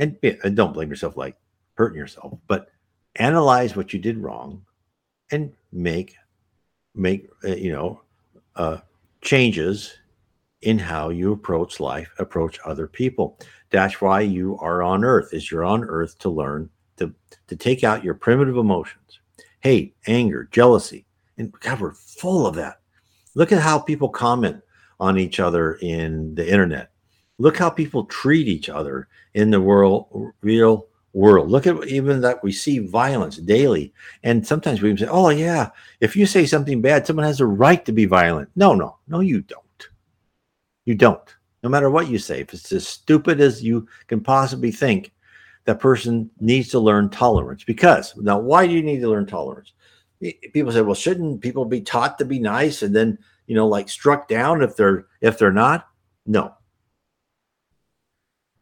[0.00, 1.36] and, and don't blame yourself like
[1.74, 2.70] hurting yourself but
[3.16, 4.62] analyze what you did wrong
[5.30, 6.16] and make
[6.94, 8.02] make uh, you know
[8.56, 8.78] uh,
[9.22, 9.96] changes
[10.62, 13.38] in how you approach life, approach other people.
[13.70, 17.14] That's why you are on earth, is you're on earth to learn to,
[17.46, 19.20] to take out your primitive emotions,
[19.60, 21.06] hate, anger, jealousy.
[21.38, 22.80] And God, we're full of that.
[23.34, 24.60] Look at how people comment
[24.98, 26.89] on each other in the internet.
[27.40, 31.50] Look how people treat each other in the world, real world.
[31.50, 33.94] Look at even that we see violence daily.
[34.22, 35.70] And sometimes we say, oh, yeah,
[36.00, 38.50] if you say something bad, someone has a right to be violent.
[38.56, 39.88] No, no, no, you don't.
[40.84, 41.34] You don't.
[41.62, 45.10] No matter what you say, if it's as stupid as you can possibly think,
[45.64, 47.64] that person needs to learn tolerance.
[47.64, 49.72] Because now, why do you need to learn tolerance?
[50.52, 53.88] People say, well, shouldn't people be taught to be nice and then, you know, like
[53.88, 55.88] struck down if they're if they're not?
[56.26, 56.54] No.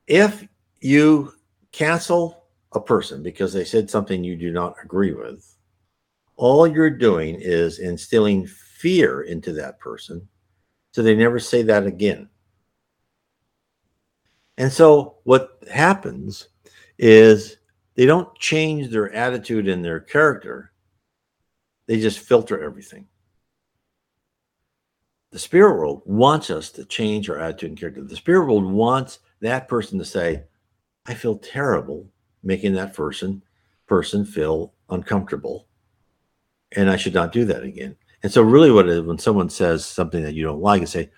[0.09, 0.49] If
[0.81, 1.33] you
[1.71, 5.57] cancel a person because they said something you do not agree with,
[6.37, 10.27] all you're doing is instilling fear into that person
[10.93, 12.29] so they never say that again.
[14.57, 16.49] And so what happens
[16.99, 17.59] is
[17.95, 20.73] they don't change their attitude and their character,
[21.87, 23.07] they just filter everything.
[25.31, 28.03] The spirit world wants us to change our attitude and character.
[28.03, 30.45] The spirit world wants that person to say,
[31.07, 32.09] I feel terrible
[32.43, 33.43] making that person
[33.87, 35.67] person feel uncomfortable.
[36.77, 37.97] And I should not do that again.
[38.23, 41.11] And so really what is when someone says something that you don't like and say,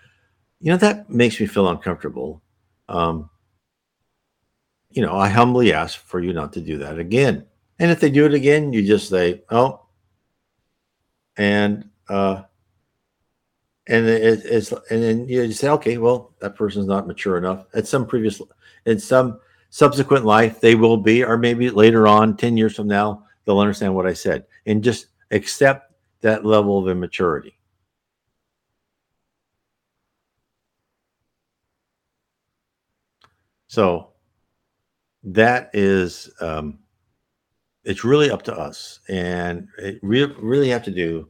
[0.60, 2.42] you know, that makes me feel uncomfortable.
[2.88, 3.30] Um,
[4.90, 7.46] you know, I humbly ask for you not to do that again.
[7.78, 9.86] And if they do it again, you just say, oh,
[11.36, 12.42] and uh
[13.90, 17.66] and it, it's and then you say, okay, well, that person's not mature enough.
[17.74, 18.40] At some previous
[18.86, 23.24] in some subsequent life they will be or maybe later on 10 years from now
[23.44, 24.46] they'll understand what i said.
[24.66, 27.58] And just accept that level of immaturity.
[33.66, 34.10] So
[35.24, 36.78] that is um,
[37.84, 39.00] it's really up to us.
[39.08, 41.28] And it re- really have to do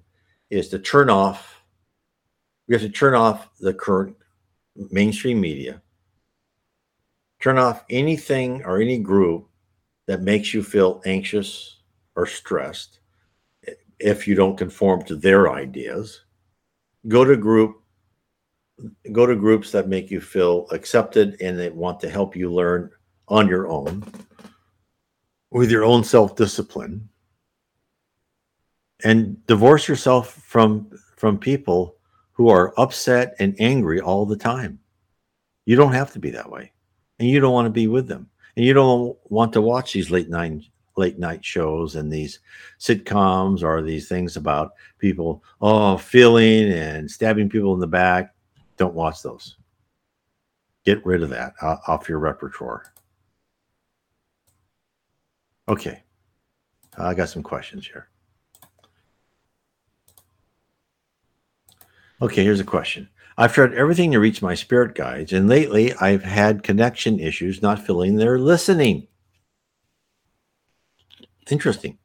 [0.51, 1.60] is to turn off
[2.71, 4.17] we have to turn off the current
[4.91, 5.83] mainstream media
[7.41, 9.49] turn off anything or any group
[10.07, 11.79] that makes you feel anxious
[12.15, 13.01] or stressed
[13.99, 16.25] if you don't conform to their ideas.
[17.09, 17.83] Go to group
[19.13, 22.91] go to groups that make you feel accepted and they want to help you learn
[23.29, 24.03] on your own
[25.51, 27.07] with your own self-discipline
[29.05, 32.00] and divorce yourself from from people
[32.41, 34.79] who are upset and angry all the time.
[35.67, 36.73] You don't have to be that way.
[37.19, 38.31] And you don't want to be with them.
[38.57, 40.63] And you don't want to watch these late night
[40.97, 42.39] late night shows and these
[42.79, 48.35] sitcoms or these things about people oh feeling and stabbing people in the back.
[48.79, 49.59] Don't watch those.
[50.87, 52.85] Get rid of that uh, off your repertoire.
[55.69, 56.03] Okay.
[56.97, 58.10] I got some questions here
[62.21, 63.09] okay here's a question
[63.41, 67.87] I've tried everything to reach my spirit guides, and lately I've had connection issues not
[67.87, 69.09] feeling they're listening.
[71.51, 71.97] Interesting.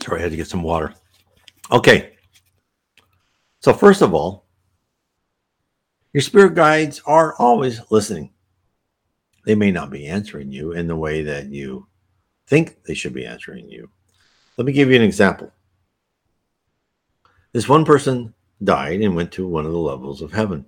[0.00, 0.94] Sorry, I had to get some water.
[1.72, 2.12] Okay.
[3.58, 4.46] So, first of all,
[6.12, 8.30] your spirit guides are always listening.
[9.44, 11.88] They may not be answering you in the way that you
[12.46, 13.90] think they should be answering you.
[14.56, 15.52] Let me give you an example.
[17.56, 20.66] This one person died and went to one of the levels of heaven.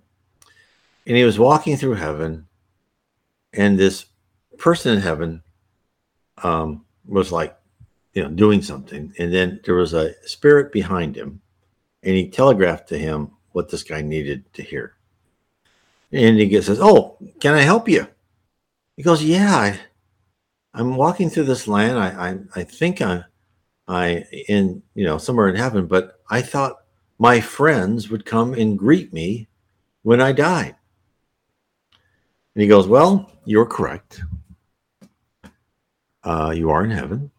[1.07, 2.47] And he was walking through heaven,
[3.53, 4.07] and this
[4.57, 5.43] person in heaven
[6.43, 7.55] um, was like,
[8.15, 9.13] you know, doing something.
[9.19, 11.43] And then there was a spirit behind him,
[12.03, 14.95] and he telegraphed to him what this guy needed to hear.
[16.11, 18.07] And he gets, says, Oh, can I help you?
[18.97, 19.81] He goes, Yeah, I,
[20.73, 21.99] I'm walking through this land.
[21.99, 23.25] I, I, I think I,
[23.89, 26.85] I in you know somewhere in heaven, but I thought
[27.19, 29.49] my friends would come and greet me
[30.03, 30.77] when I died.
[32.55, 34.21] And he goes, Well, you're correct.
[36.23, 37.31] Uh, you are in heaven,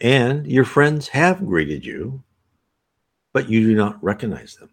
[0.00, 2.22] and your friends have greeted you,
[3.32, 4.70] but you do not recognize them.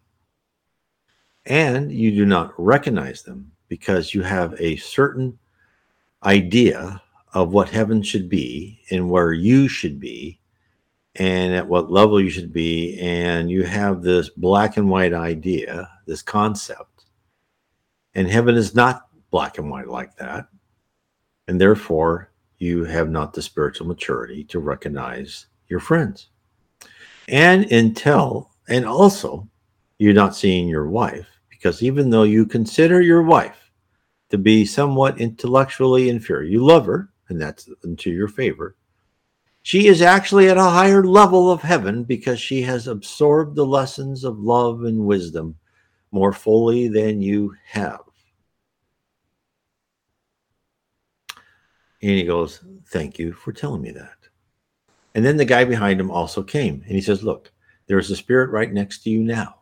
[1.45, 5.39] And you do not recognize them because you have a certain
[6.23, 7.01] idea
[7.33, 10.38] of what heaven should be and where you should be
[11.19, 12.97] and at what level you should be.
[12.99, 17.05] And you have this black and white idea, this concept.
[18.15, 20.47] And heaven is not black and white like that.
[21.47, 26.29] And therefore, you have not the spiritual maturity to recognize your friends.
[27.27, 29.47] And until, and also,
[29.97, 33.71] you're not seeing your wife, because even though you consider your wife
[34.29, 38.75] to be somewhat intellectually inferior, you love her, and that's into your favor,
[39.69, 44.23] she is actually at a higher level of heaven because she has absorbed the lessons
[44.23, 45.55] of love and wisdom
[46.11, 47.99] more fully than you have.
[52.01, 54.17] And he goes, Thank you for telling me that.
[55.13, 57.51] And then the guy behind him also came and he says, Look,
[57.85, 59.59] there's a spirit right next to you now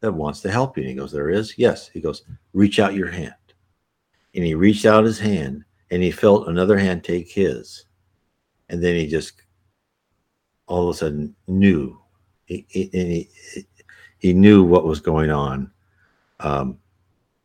[0.00, 0.84] that wants to help you.
[0.84, 1.58] And he goes, There is?
[1.58, 1.86] Yes.
[1.90, 2.22] He goes,
[2.54, 3.34] Reach out your hand.
[4.34, 7.84] And he reached out his hand and he felt another hand take his.
[8.70, 9.34] And then he just
[10.70, 11.98] all of a sudden knew.
[12.44, 13.28] He, he,
[14.18, 15.70] he, knew what was going on,
[16.38, 16.78] um,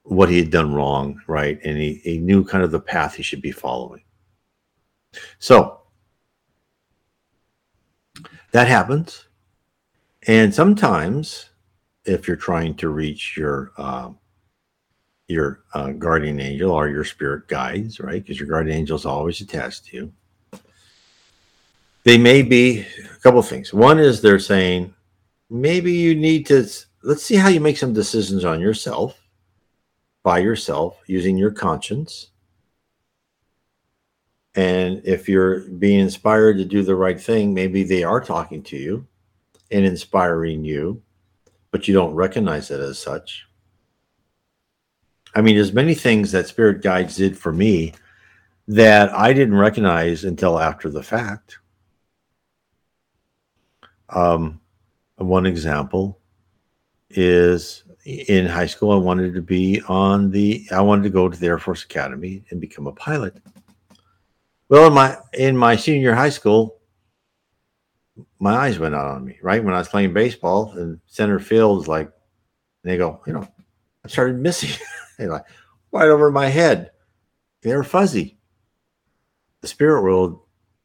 [0.04, 1.60] what he had done wrong, right?
[1.64, 4.04] And he, he knew kind of the path he should be following.
[5.40, 5.82] So
[8.52, 9.26] that happens.
[10.28, 11.50] And sometimes,
[12.06, 14.12] if you're trying to reach your uh,
[15.28, 18.22] your uh, guardian angel or your spirit guides, right?
[18.22, 20.14] Because your guardian angel is always attached to you.
[22.06, 23.74] They may be a couple of things.
[23.74, 24.94] One is they're saying
[25.50, 26.68] maybe you need to
[27.04, 29.20] let's see how you make some decisions on yourself
[30.24, 32.30] by yourself using your conscience.
[34.54, 38.78] And if you're being inspired to do the right thing, maybe they are talking to
[38.78, 39.08] you
[39.72, 41.02] and inspiring you,
[41.72, 43.46] but you don't recognize it as such.
[45.36, 47.94] I mean, there's many things that spirit guides did for me
[48.68, 51.58] that I didn't recognize until after the fact.
[54.10, 54.60] Um,
[55.18, 56.20] one example
[57.10, 61.38] is in high school, I wanted to be on the, I wanted to go to
[61.38, 63.38] the Air Force Academy and become a pilot.
[64.70, 66.80] Well, in my in my senior high school,
[68.40, 69.38] my eyes went out on me.
[69.42, 72.12] Right when I was playing baseball, and center field is like,
[72.84, 73.48] they go, you know,
[74.04, 74.72] I started missing.
[75.18, 75.46] they like
[75.92, 76.92] right over my head.
[77.62, 78.38] They were fuzzy.
[79.62, 80.42] The spirit world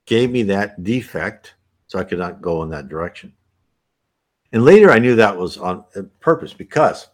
[0.06, 1.54] gave me that defect,
[1.90, 3.32] so I could not go in that direction.
[4.52, 7.08] And later I knew that was on uh, purpose because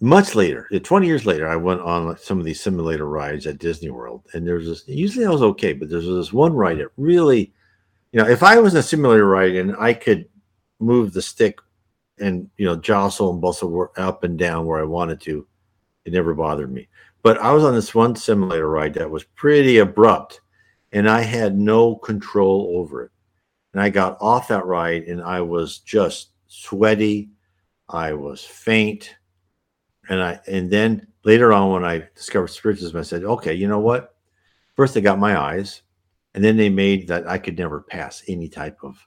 [0.00, 3.90] much later, 20 years later, I went on some of these simulator rides at Disney
[3.90, 4.22] World.
[4.32, 7.52] And there's this, usually I was okay, but there's this one ride that really,
[8.12, 10.26] you know, if I was in a simulator ride and I could
[10.80, 11.58] move the stick
[12.18, 15.46] and, you know, jostle and bustle up and down where I wanted to,
[16.06, 16.88] it never bothered me.
[17.22, 20.40] But I was on this one simulator ride that was pretty abrupt
[20.92, 23.12] and I had no control over it
[23.72, 27.30] and I got off that ride and I was just sweaty.
[27.88, 29.16] I was faint.
[30.08, 33.80] And I and then later on when I discovered spiritism, I said, okay, you know
[33.80, 34.14] what?
[34.74, 35.82] First they got my eyes,
[36.34, 38.98] and then they made that I could never pass any type of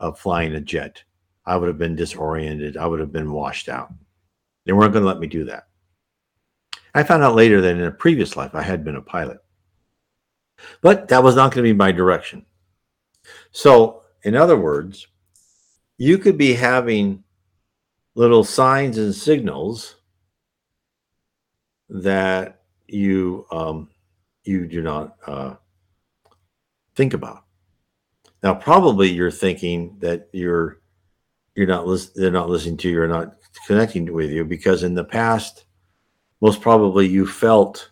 [0.00, 1.02] of flying a jet.
[1.46, 2.76] I would have been disoriented.
[2.76, 3.92] I would have been washed out.
[4.64, 5.64] They weren't going to let me do that.
[6.94, 9.38] I found out later that in a previous life I had been a pilot.
[10.80, 12.46] But that was not going to be my direction.
[13.50, 15.06] So in other words,
[15.98, 17.22] you could be having
[18.14, 19.96] little signs and signals
[21.88, 23.88] that you um,
[24.44, 25.54] you do not uh,
[26.94, 27.44] think about.
[28.42, 30.80] Now, probably you're thinking that you're
[31.54, 33.36] you're not they're not listening to you, or not
[33.66, 35.64] connecting with you because in the past,
[36.40, 37.90] most probably you felt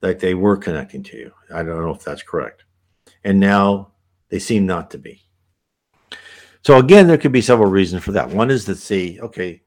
[0.00, 1.32] that they were connecting to you.
[1.54, 2.64] I don't know if that's correct,
[3.24, 3.92] and now
[4.28, 5.22] they seem not to be.
[6.62, 8.28] So again, there could be several reasons for that.
[8.28, 9.62] One is to see, okay,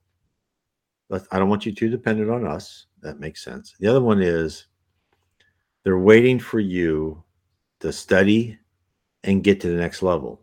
[1.31, 2.85] I don't want you too dependent on us.
[3.01, 3.75] That makes sense.
[3.79, 4.67] The other one is
[5.83, 7.23] they're waiting for you
[7.81, 8.57] to study
[9.23, 10.41] and get to the next level.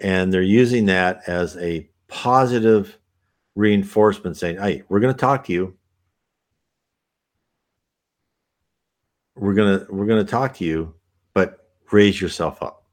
[0.00, 2.98] And they're using that as a positive
[3.54, 5.76] reinforcement saying, hey, we're going to talk to you.
[9.34, 10.94] We're going to we're to talk to you,
[11.34, 12.84] but raise yourself up.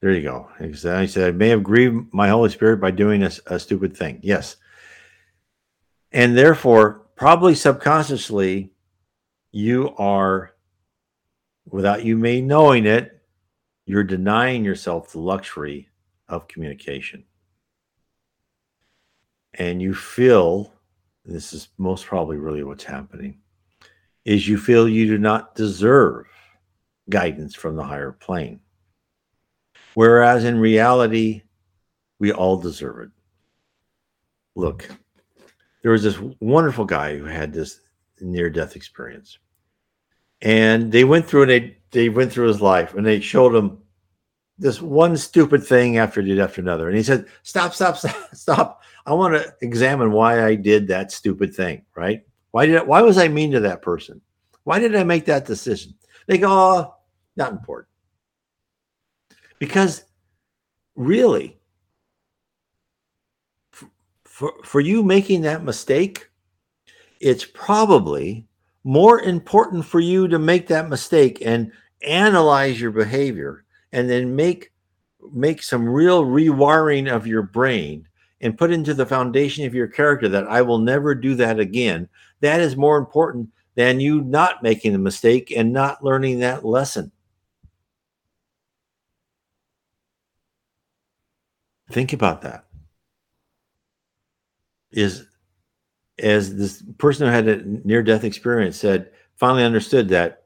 [0.00, 0.48] There you go.
[0.60, 4.20] He said, I may have grieved my Holy Spirit by doing a, a stupid thing.
[4.22, 4.56] Yes.
[6.12, 8.72] And therefore, probably subconsciously,
[9.52, 10.54] you are,
[11.64, 13.22] without you may knowing it,
[13.86, 15.88] you're denying yourself the luxury
[16.28, 17.24] of communication.
[19.54, 20.72] And you feel,
[21.24, 23.38] this is most probably really what's happening,
[24.26, 26.26] is you feel you do not deserve
[27.08, 28.58] guidance from the higher plane.
[29.94, 31.42] Whereas in reality,
[32.18, 33.10] we all deserve it.
[34.56, 34.90] Look,
[35.82, 37.80] there was this wonderful guy who had this
[38.20, 39.38] near death experience.
[40.42, 43.78] And they went through and they, they went through his life and they showed him
[44.58, 46.88] this one stupid thing after did after another.
[46.88, 48.82] And he said, Stop, stop, stop, stop.
[49.06, 52.22] I want to examine why I did that stupid thing, right?
[52.56, 54.18] Why did I, why was I mean to that person?
[54.64, 55.92] Why did I make that decision?
[56.26, 56.94] They go, oh,
[57.36, 57.90] not important.
[59.58, 60.04] Because
[60.94, 61.58] really,
[64.24, 66.30] for, for you making that mistake,
[67.20, 68.46] it's probably
[68.84, 71.70] more important for you to make that mistake and
[72.06, 74.72] analyze your behavior and then make
[75.30, 78.08] make some real rewiring of your brain
[78.40, 82.08] and put into the foundation of your character that I will never do that again.
[82.40, 87.12] That is more important than you not making the mistake and not learning that lesson.
[91.90, 92.64] Think about that.
[94.90, 95.26] Is
[96.18, 100.44] as this person who had a near death experience said, finally understood that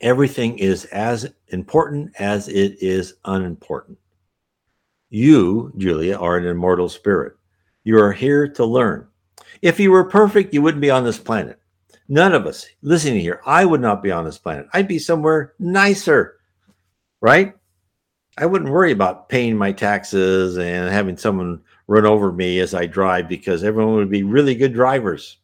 [0.00, 3.98] everything is as important as it is unimportant.
[5.10, 7.34] You, Julia, are an immortal spirit.
[7.82, 9.09] You are here to learn.
[9.62, 11.60] If you were perfect, you wouldn't be on this planet.
[12.08, 14.66] None of us listening here, I would not be on this planet.
[14.72, 16.38] I'd be somewhere nicer,
[17.20, 17.54] right?
[18.36, 22.86] I wouldn't worry about paying my taxes and having someone run over me as I
[22.86, 25.38] drive because everyone would be really good drivers.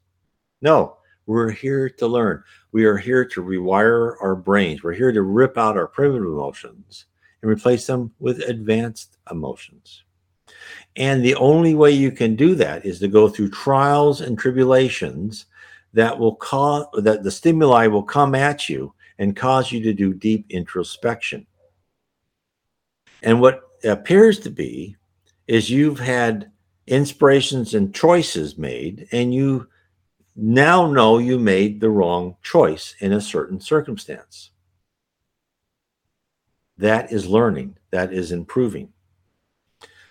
[0.62, 0.96] No,
[1.26, 2.42] we're here to learn.
[2.72, 4.82] We are here to rewire our brains.
[4.82, 7.06] We're here to rip out our primitive emotions
[7.42, 10.04] and replace them with advanced emotions.
[10.96, 15.46] And the only way you can do that is to go through trials and tribulations
[15.92, 20.12] that will cause that the stimuli will come at you and cause you to do
[20.12, 21.46] deep introspection.
[23.22, 24.96] And what appears to be
[25.46, 26.50] is you've had
[26.86, 29.68] inspirations and choices made, and you
[30.34, 34.50] now know you made the wrong choice in a certain circumstance.
[36.78, 38.92] That is learning, that is improving.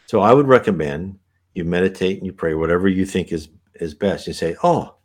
[0.08, 1.20] So I would recommend
[1.54, 4.28] you meditate and you pray whatever you think is is best.
[4.28, 4.96] You say, "Oh,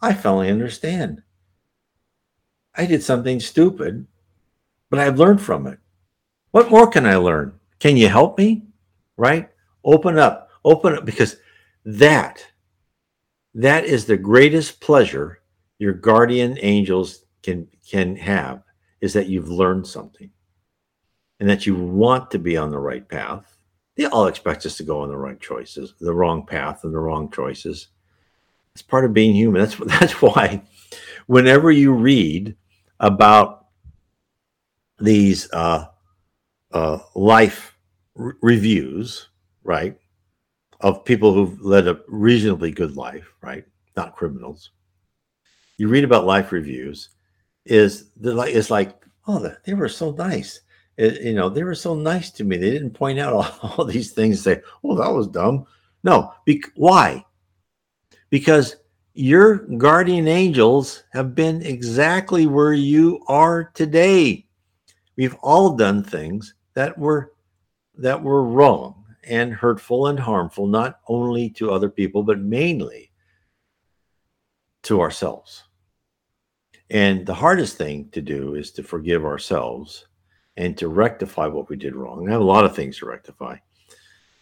[0.00, 1.22] I finally understand.
[2.74, 4.06] I did something stupid,
[4.90, 5.78] but I've learned from it.
[6.50, 7.58] What more can I learn?
[7.78, 8.66] Can you help me?"
[9.16, 9.50] Right?
[9.84, 10.50] Open up.
[10.64, 11.36] Open up because
[11.84, 12.46] that
[13.54, 15.40] that is the greatest pleasure
[15.78, 18.62] your guardian angels can can have
[19.00, 20.30] is that you've learned something
[21.40, 23.51] and that you want to be on the right path.
[24.02, 26.98] They all expect us to go on the right choices, the wrong path and the
[26.98, 27.86] wrong choices.
[28.74, 29.60] It's part of being human.
[29.60, 30.62] That's that's why
[31.28, 32.56] whenever you read
[32.98, 33.66] about
[34.98, 35.86] these uh,
[36.72, 37.76] uh, life
[38.16, 39.28] reviews,
[39.62, 39.96] right,
[40.80, 43.64] of people who've led a reasonably good life, right,
[43.96, 44.70] not criminals.
[45.76, 47.10] You read about life reviews,
[47.64, 50.60] is like it's like, oh, they were so nice
[50.96, 52.56] it, you know, they were so nice to me.
[52.56, 53.32] They didn't point out
[53.62, 54.42] all, all these things.
[54.42, 55.66] Say, "Oh, that was dumb."
[56.04, 57.24] No, be- why?
[58.30, 58.76] Because
[59.14, 64.46] your guardian angels have been exactly where you are today.
[65.16, 67.32] We've all done things that were
[67.96, 73.12] that were wrong and hurtful and harmful, not only to other people, but mainly
[74.84, 75.64] to ourselves.
[76.90, 80.06] And the hardest thing to do is to forgive ourselves
[80.56, 82.28] and to rectify what we did wrong.
[82.28, 83.56] I have a lot of things to rectify.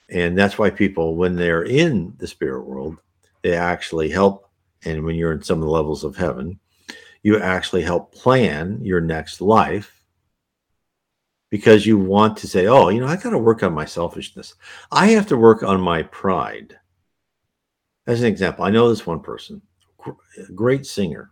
[0.08, 2.98] And that's why people, when they're in the spirit world,
[3.42, 4.48] they actually help.
[4.84, 6.58] And when you're in some of the levels of heaven,
[7.22, 10.04] you actually help plan your next life
[11.50, 14.54] because you want to say, oh, you know, I got to work on my selfishness.
[14.90, 16.78] I have to work on my pride.
[18.06, 19.60] As an example, I know this one person,
[20.54, 21.30] great singer,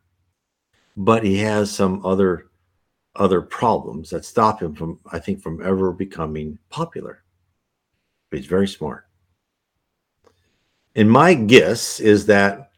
[0.96, 2.47] but he has some other
[3.16, 7.24] other problems that stop him from, I think, from ever becoming popular.
[8.30, 9.06] But he's very smart.
[10.94, 12.70] And my guess is that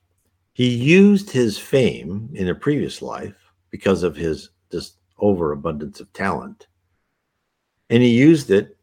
[0.52, 3.36] he used his fame in a previous life
[3.70, 6.66] because of his just overabundance of talent.
[7.88, 8.76] And he used it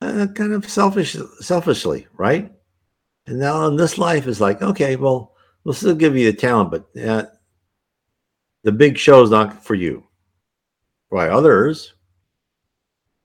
[0.00, 2.52] uh, kind of selfish, selfishly, right?
[3.26, 5.34] And now in this life is like, okay, well,
[5.64, 7.26] we'll still give you the talent, but uh,
[8.62, 10.03] the big show is not for you.
[11.08, 11.94] Why others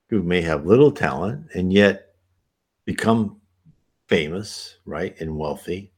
[0.10, 2.16] who may have little talent and yet
[2.86, 3.40] become
[4.08, 5.92] famous, right, and wealthy,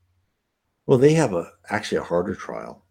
[0.85, 2.83] well, they have a actually a harder trial.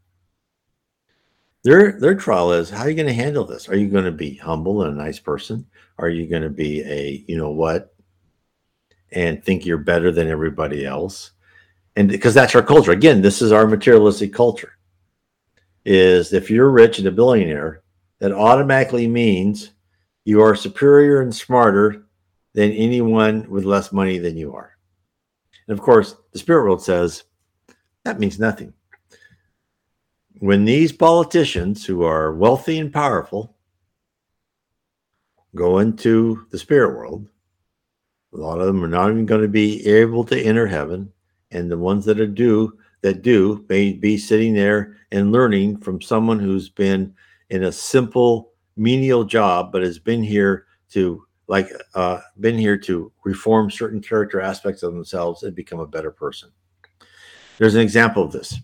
[1.63, 3.69] Their their trial is how are you going to handle this?
[3.69, 5.67] Are you going to be humble and a nice person?
[5.99, 7.95] Are you going to be a you know what
[9.13, 11.33] and think you're better than everybody else?
[11.97, 12.93] And because that's our culture.
[12.93, 14.73] Again, this is our materialistic culture.
[15.85, 17.83] Is if you're rich and a billionaire,
[18.21, 19.73] that automatically means
[20.25, 22.07] you are superior and smarter
[22.55, 24.77] than anyone with less money than you are.
[25.67, 27.25] And of course, the spirit world says
[28.05, 28.73] that means nothing.
[30.39, 33.57] When these politicians who are wealthy and powerful
[35.55, 37.29] go into the spirit world,
[38.33, 41.13] a lot of them are not even going to be able to enter heaven.
[41.51, 46.01] And the ones that are due, that do may be sitting there and learning from
[46.01, 47.15] someone who's been
[47.51, 53.13] in a simple menial job, but has been here to like uh, been here to
[53.25, 56.51] reform certain character aspects of themselves and become a better person.
[57.59, 58.59] There's an example of this.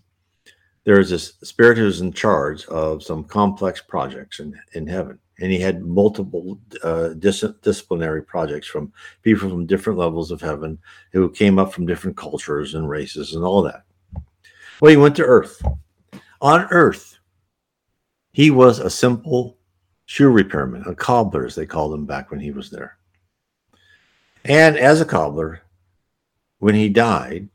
[0.85, 5.59] There's this spirit who's in charge of some complex projects in, in heaven, and he
[5.59, 10.79] had multiple uh, dis- disciplinary projects from people from different levels of heaven
[11.11, 13.83] who came up from different cultures and races and all that.
[14.79, 15.61] Well, he went to Earth.
[16.39, 17.16] On Earth,
[18.37, 19.57] he was a simple
[20.05, 22.99] shoe repairman, a cobbler, as they called him back when he was there.
[24.45, 25.61] And as a cobbler,
[26.59, 27.49] when he died,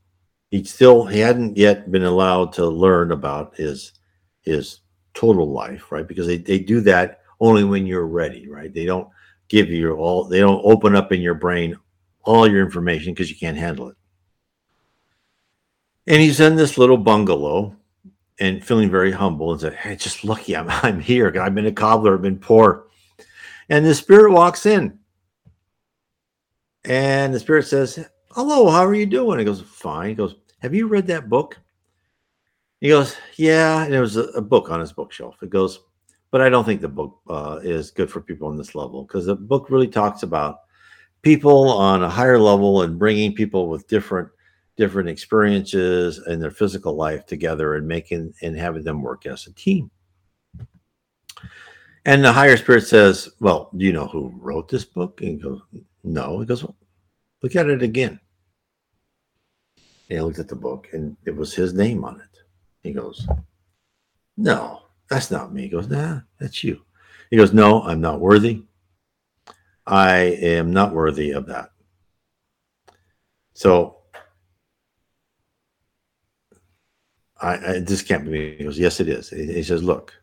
[0.50, 3.92] he still he hadn't yet been allowed to learn about his
[4.40, 4.80] his
[5.14, 6.08] total life, right?
[6.08, 8.74] Because they, they do that only when you're ready, right?
[8.74, 9.06] They don't
[9.46, 11.78] give you all they don't open up in your brain
[12.24, 13.96] all your information because you can't handle it.
[16.08, 17.76] And he's in this little bungalow
[18.42, 21.32] and feeling very humble and said, Hey, just lucky I'm, I'm here.
[21.40, 22.86] I've been a cobbler, I've been poor.
[23.68, 24.98] And the spirit walks in.
[26.84, 29.38] And the spirit says, Hello, how are you doing?
[29.38, 30.08] He goes, Fine.
[30.10, 31.58] He goes, Have you read that book?
[32.80, 33.84] He goes, Yeah.
[33.84, 35.40] And there was a, a book on his bookshelf.
[35.40, 35.78] It goes,
[36.32, 39.26] But I don't think the book uh, is good for people on this level because
[39.26, 40.62] the book really talks about
[41.22, 44.28] people on a higher level and bringing people with different
[44.76, 49.52] different experiences in their physical life together and making and having them work as a
[49.52, 49.90] team.
[52.04, 55.20] And the higher spirit says, Well, do you know who wrote this book?
[55.20, 55.60] And he goes,
[56.02, 56.40] No.
[56.40, 56.76] He goes, well,
[57.42, 58.20] Look at it again.
[60.08, 62.38] And he looked at the book and it was his name on it.
[62.82, 63.26] He goes,
[64.36, 65.62] No, that's not me.
[65.62, 66.82] He goes, Nah, that's you.
[67.30, 68.64] He goes, No, I'm not worthy.
[69.86, 71.70] I am not worthy of that.
[73.54, 74.01] So
[77.42, 78.56] I, I this can't be.
[78.56, 79.30] He goes, Yes, it is.
[79.30, 80.14] He says, Look,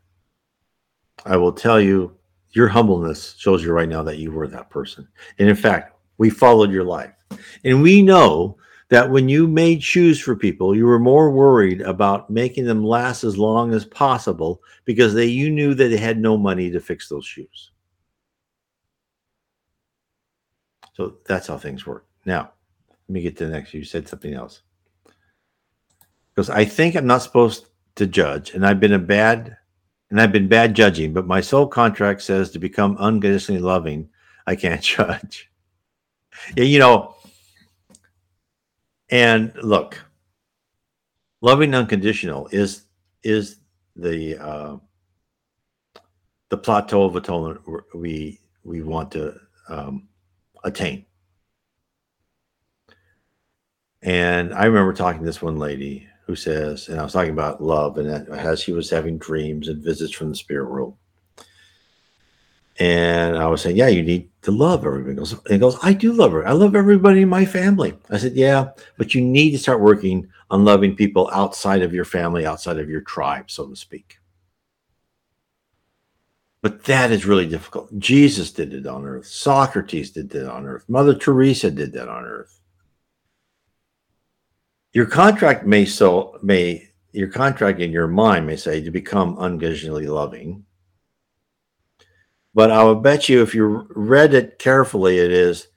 [1.26, 2.16] I will tell you,
[2.52, 5.08] your humbleness shows you right now that you were that person.
[5.38, 7.14] And in fact, we followed your life.
[7.64, 8.58] And we know
[8.90, 13.24] that when you made shoes for people, you were more worried about making them last
[13.24, 17.08] as long as possible because they you knew that they had no money to fix
[17.08, 17.72] those shoes.
[20.94, 22.08] So that's how things work.
[22.26, 22.52] Now,
[22.90, 23.74] let me get to the next.
[23.74, 24.64] You said something else
[26.48, 27.66] I think I'm not supposed
[27.96, 29.58] to judge, and I've been a bad,
[30.12, 31.12] and I've been bad judging.
[31.12, 34.10] But my soul contract says to become unconditionally loving,
[34.46, 35.50] I can't judge.
[36.56, 37.16] Yeah, you know.
[39.10, 39.98] And look,
[41.42, 42.86] loving unconditional is
[43.24, 43.58] is
[43.96, 44.78] the uh,
[46.50, 47.62] the plateau of atonement
[47.96, 49.36] we we want to
[49.68, 50.08] um,
[50.64, 51.06] attain.
[54.02, 57.60] And I remember talking to this one lady who says, and I was talking about
[57.60, 60.96] love and as she was having dreams and visits from the spirit world.
[62.78, 65.16] And I was saying, yeah, you need to love everybody.
[65.16, 66.48] Goes, he goes, I do love her.
[66.48, 67.98] I love everybody in my family.
[68.12, 72.06] I said, yeah, but you need to start working on loving people outside of your
[72.06, 74.20] family, outside of your tribe, so to speak.
[76.62, 77.98] But that is really difficult.
[77.98, 79.26] Jesus did it on earth.
[79.26, 80.86] Socrates did that on earth.
[80.88, 82.59] Mother Teresa did that on earth
[84.94, 90.08] your contract may so may your contract in your mind may say to become unconditionally
[90.08, 90.66] loving.
[92.54, 95.68] But i would bet you if you read it carefully it is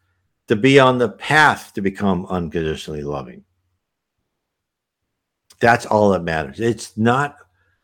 [0.49, 3.45] to be on the path to become unconditionally loving.
[5.61, 6.61] That's all that matters.
[6.61, 7.37] It's not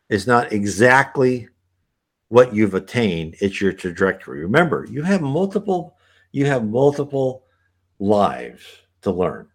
[0.09, 1.49] it's not exactly
[2.29, 3.37] what you've attained.
[3.41, 4.41] It's your trajectory.
[4.41, 5.97] Remember you have multiple
[6.33, 7.45] you have multiple
[7.99, 8.65] lives
[9.03, 9.49] to learn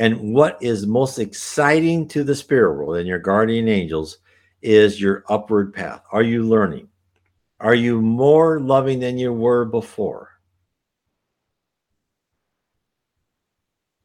[0.00, 4.16] and what is most exciting to the spirit world and your guardian angels
[4.62, 6.02] is your upward path.
[6.10, 6.88] Are you learning?
[7.60, 10.30] Are you more loving than you were before?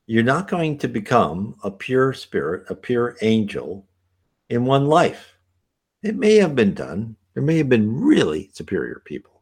[0.05, 3.87] You're not going to become a pure spirit, a pure angel
[4.49, 5.37] in one life.
[6.03, 7.15] It may have been done.
[7.35, 9.41] There may have been really superior people.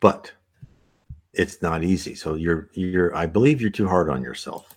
[0.00, 0.32] But
[1.38, 2.14] it's not easy.
[2.14, 4.74] So you're you're I believe you're too hard on yourself.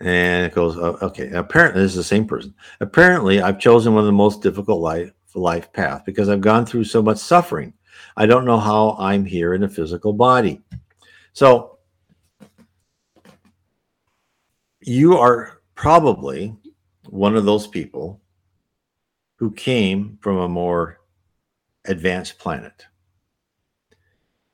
[0.00, 1.30] And it goes, uh, okay.
[1.30, 2.54] Apparently, this is the same person.
[2.80, 6.84] Apparently, I've chosen one of the most difficult life life path because I've gone through
[6.84, 7.72] so much suffering.
[8.16, 10.60] I don't know how I'm here in a physical body.
[11.32, 11.78] So
[14.80, 16.56] you are probably
[17.08, 18.20] one of those people
[19.36, 21.00] who came from a more
[21.86, 22.86] advanced planet.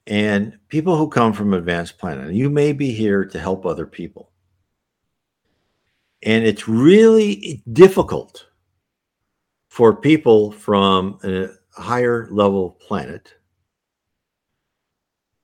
[0.07, 4.31] And people who come from advanced planet, you may be here to help other people.
[6.23, 8.47] And it's really difficult
[9.69, 13.35] for people from a higher level planet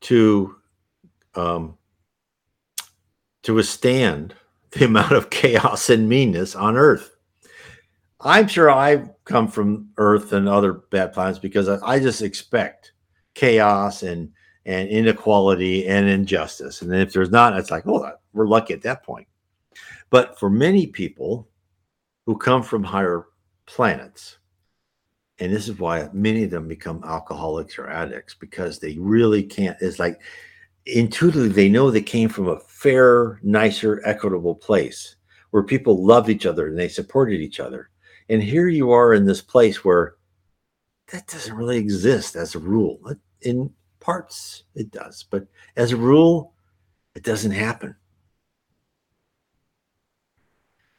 [0.02, 0.56] to
[1.34, 1.76] um,
[3.42, 4.34] to withstand
[4.72, 7.16] the amount of chaos and meanness on Earth.
[8.20, 12.92] I'm sure I've come from Earth and other bad planets because I, I just expect
[13.34, 14.32] chaos and
[14.66, 16.82] and inequality and injustice.
[16.82, 19.26] And if there's not, it's like, oh, we're lucky at that point.
[20.10, 21.48] But for many people
[22.26, 23.26] who come from higher
[23.66, 24.38] planets,
[25.38, 29.78] and this is why many of them become alcoholics or addicts because they really can't.
[29.80, 30.20] It's like
[30.84, 35.16] intuitively they know they came from a fair, nicer, equitable place
[35.50, 37.90] where people loved each other and they supported each other.
[38.28, 40.16] And here you are in this place where
[41.10, 43.00] that doesn't really exist as a rule.
[43.42, 45.46] In parts, it does, but
[45.76, 46.54] as a rule,
[47.14, 47.96] it doesn't happen.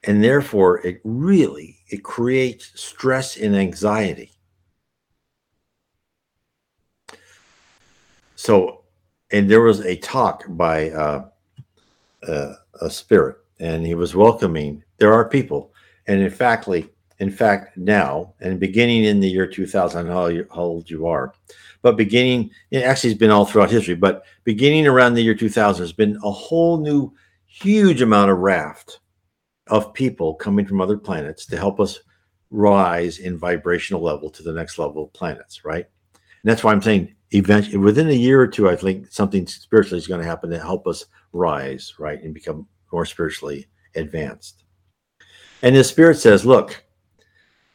[0.04, 4.32] And therefore, it really it creates stress and anxiety.
[8.36, 8.82] So
[9.32, 11.30] and there was a talk by uh,
[12.28, 14.84] uh, a spirit, and he was welcoming.
[14.97, 15.74] There are people,
[16.08, 16.68] and in fact,
[17.22, 21.36] in fact, now and beginning in the year 2000, how, old you are,
[21.84, 25.80] but beginning, it actually, it's been all throughout history, but beginning around the year 2000,
[25.80, 27.13] there's been a whole new,
[27.45, 29.01] huge amount of raft
[29.67, 31.99] of people coming from other planets to help us
[32.49, 35.86] rise in vibrational level to the next level of planets, right?
[36.15, 39.99] And that's why I'm saying eventually within a year or two, I think something spiritually
[39.99, 44.63] is going to happen to help us rise, right, and become more spiritually advanced.
[45.61, 46.84] And the spirit says, look,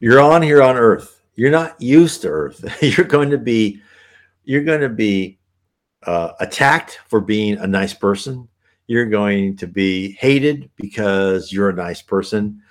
[0.01, 1.23] you're on here on earth.
[1.35, 2.65] You're not used to earth.
[2.83, 3.81] you're going to be,
[4.45, 5.39] you're going to be
[6.05, 8.49] uh, attacked for being a nice person.
[8.87, 12.63] You're going to be hated because you're a nice person.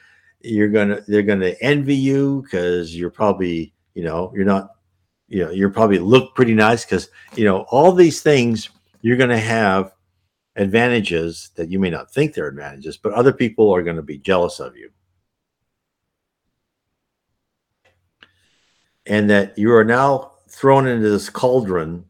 [0.42, 4.76] You're gonna, they're going to envy you because you're probably, you know, you're not
[5.28, 8.70] you know you're probably look pretty nice because you know all these things
[9.02, 9.94] you're going to have
[10.56, 14.18] advantages that you may not think they're advantages but other people are going to be
[14.18, 14.90] jealous of you
[19.06, 22.06] and that you are now thrown into this cauldron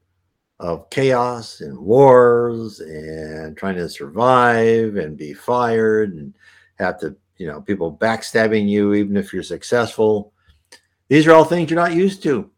[0.60, 6.34] of chaos and wars and trying to survive and be fired and
[6.76, 10.32] have to you know people backstabbing you even if you're successful
[11.10, 12.50] these are all things you're not used to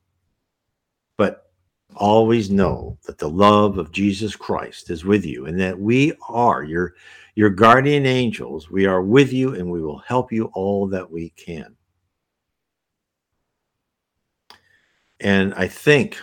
[1.18, 1.48] but
[1.96, 6.64] always know that the love of Jesus Christ is with you and that we are
[6.64, 6.94] your
[7.36, 8.72] your guardian angels.
[8.72, 11.77] We are with you and we will help you all that we can.
[15.20, 16.18] And I think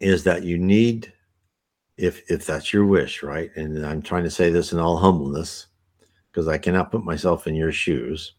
[0.00, 1.12] is that you need
[1.96, 3.50] if if that's your wish, right?
[3.56, 5.66] And I'm trying to say this in all humbleness
[6.30, 8.34] because I cannot put myself in your shoes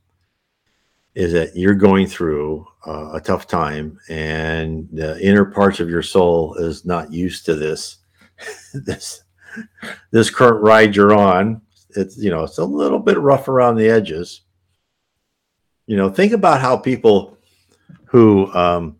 [1.16, 6.04] is that you're going through uh, a tough time and the inner parts of your
[6.04, 7.98] soul is not used to this
[8.74, 9.24] this
[10.12, 11.60] this current ride you're on
[11.96, 14.42] it's you know it's a little bit rough around the edges
[15.88, 17.37] you know think about how people
[18.08, 18.98] who um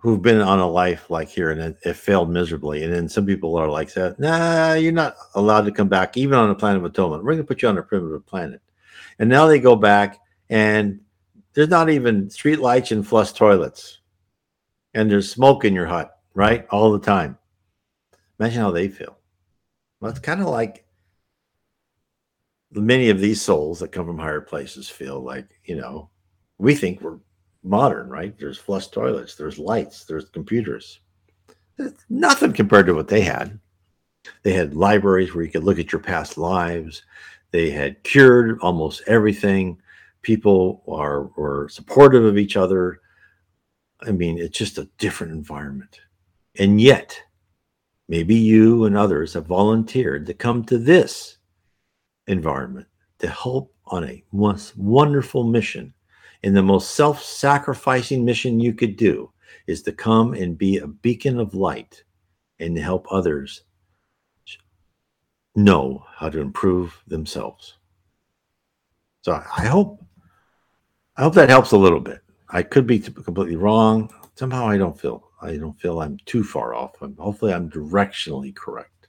[0.00, 2.82] who've been on a life like here and it, it failed miserably.
[2.82, 6.36] And then some people are like that nah you're not allowed to come back even
[6.36, 7.22] on the planet of atonement.
[7.22, 8.60] We're going to put you on a primitive planet.
[9.18, 10.18] And now they go back
[10.50, 11.00] and
[11.54, 14.00] there's not even street lights and flush toilets.
[14.94, 17.38] And there's smoke in your hut right all the time.
[18.38, 19.18] Imagine how they feel.
[20.00, 20.84] Well it's kind of like
[22.72, 26.08] many of these souls that come from higher places feel like you know
[26.58, 27.18] we think we're
[27.62, 31.00] modern right there's flush toilets there's lights there's computers
[32.08, 33.58] nothing compared to what they had
[34.42, 37.02] they had libraries where you could look at your past lives
[37.50, 39.78] they had cured almost everything
[40.22, 43.00] people are were supportive of each other.
[44.00, 46.00] I mean, it's just a different environment.
[46.58, 47.20] And yet,
[48.08, 51.38] maybe you and others have volunteered to come to this
[52.26, 52.86] environment
[53.18, 55.92] to help on a wonderful mission.
[56.42, 59.30] And the most self sacrificing mission you could do
[59.66, 62.02] is to come and be a beacon of light
[62.58, 63.62] and help others
[65.54, 67.74] know how to improve themselves.
[69.22, 70.04] So I hope
[71.16, 72.20] I hope that helps a little bit.
[72.48, 74.10] I could be completely wrong.
[74.34, 77.00] Somehow I don't feel I don't feel I'm too far off.
[77.02, 79.08] I'm, hopefully I'm directionally correct.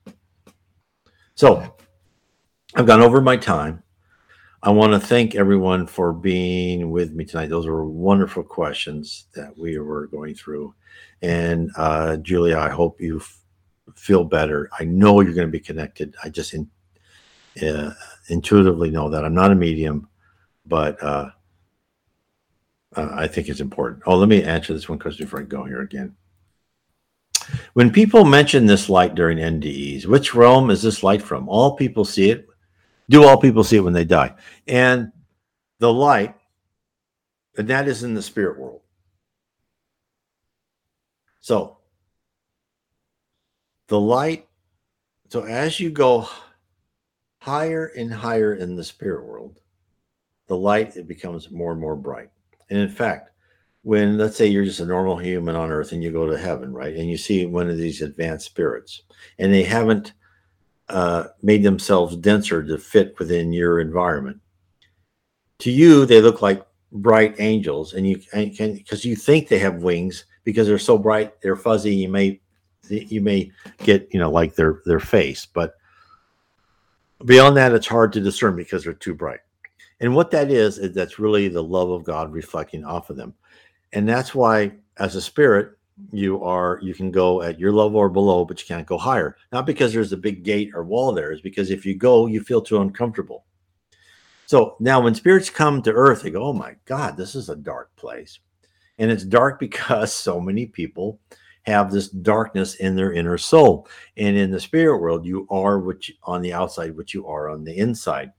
[1.36, 1.76] So
[2.76, 3.83] I've gone over my time.
[4.66, 7.50] I want to thank everyone for being with me tonight.
[7.50, 10.74] Those were wonderful questions that we were going through.
[11.22, 13.42] And uh, Julia, I hope you f-
[13.94, 14.70] feel better.
[14.80, 16.16] I know you're going to be connected.
[16.24, 16.70] I just in,
[17.62, 17.92] uh,
[18.30, 20.08] intuitively know that I'm not a medium,
[20.66, 21.32] but uh,
[22.96, 24.04] uh, I think it's important.
[24.06, 26.16] Oh, let me answer this one question before I go here again.
[27.74, 31.50] When people mention this light during NDEs, which realm is this light from?
[31.50, 32.48] All people see it.
[33.14, 34.34] Do all people see it when they die?
[34.68, 35.12] And
[35.78, 36.34] the light,
[37.56, 38.82] and that is in the spirit world.
[41.40, 41.78] So
[43.88, 44.48] the light,
[45.30, 46.28] so as you go
[47.38, 49.60] higher and higher in the spirit world,
[50.48, 52.32] the light it becomes more and more bright.
[52.72, 53.30] And in fact,
[53.84, 56.74] when let's say you're just a normal human on earth and you go to heaven,
[56.74, 59.04] right, and you see one of these advanced spirits,
[59.38, 60.14] and they haven't
[60.90, 64.40] uh, made themselves denser to fit within your environment.
[65.60, 69.84] To you, they look like bright angels, and you can because you think they have
[69.84, 71.96] wings because they're so bright, they're fuzzy.
[71.96, 72.42] You may
[72.90, 75.76] you may get you know like their their face, but
[77.26, 79.40] beyond that, it's hard to discern because they're too bright.
[80.00, 83.34] And what that is, is that's really the love of God reflecting off of them.
[83.94, 85.78] And that's why, as a spirit,
[86.12, 89.38] you are you can go at your level or below, but you can't go higher.
[89.52, 92.42] Not because there's a big gate or wall there, is because if you go, you
[92.42, 93.46] feel too uncomfortable.
[94.46, 97.56] So now when spirits come to earth, they go, Oh my God, this is a
[97.56, 98.40] dark place.
[98.98, 101.20] And it's dark because so many people
[101.64, 103.88] have this darkness in their inner soul.
[104.18, 107.50] And in the spirit world, you are what you, on the outside, what you are
[107.50, 108.34] on the inside.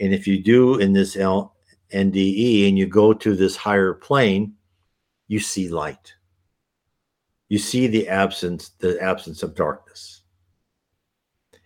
[0.00, 1.54] And if you do in this L-
[1.92, 4.54] NDE and you go to this higher plane,
[5.28, 6.14] you see light.
[7.54, 10.22] You see the absence, the absence of darkness.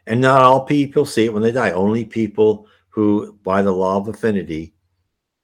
[0.06, 1.70] And not all people see it when they die.
[1.70, 4.74] Only people who, by the law of affinity,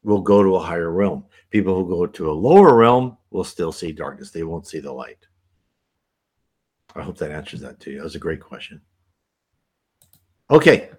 [0.02, 1.24] will go to a higher realm.
[1.48, 4.32] People who go to a lower realm will still see darkness.
[4.32, 5.26] They won't see the light.
[6.94, 7.96] I hope that answers that to you.
[7.96, 8.82] That was a great question.
[10.50, 10.90] Okay.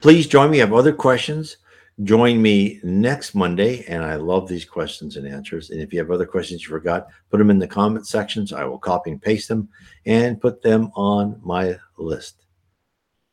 [0.00, 0.60] Please join me.
[0.60, 1.58] I have other questions.
[2.02, 3.84] Join me next Monday.
[3.86, 5.70] And I love these questions and answers.
[5.70, 8.52] And if you have other questions you forgot, put them in the comment sections.
[8.52, 9.68] I will copy and paste them
[10.06, 12.46] and put them on my list.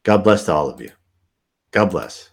[0.03, 0.91] God bless to all of you.
[1.71, 2.31] God bless.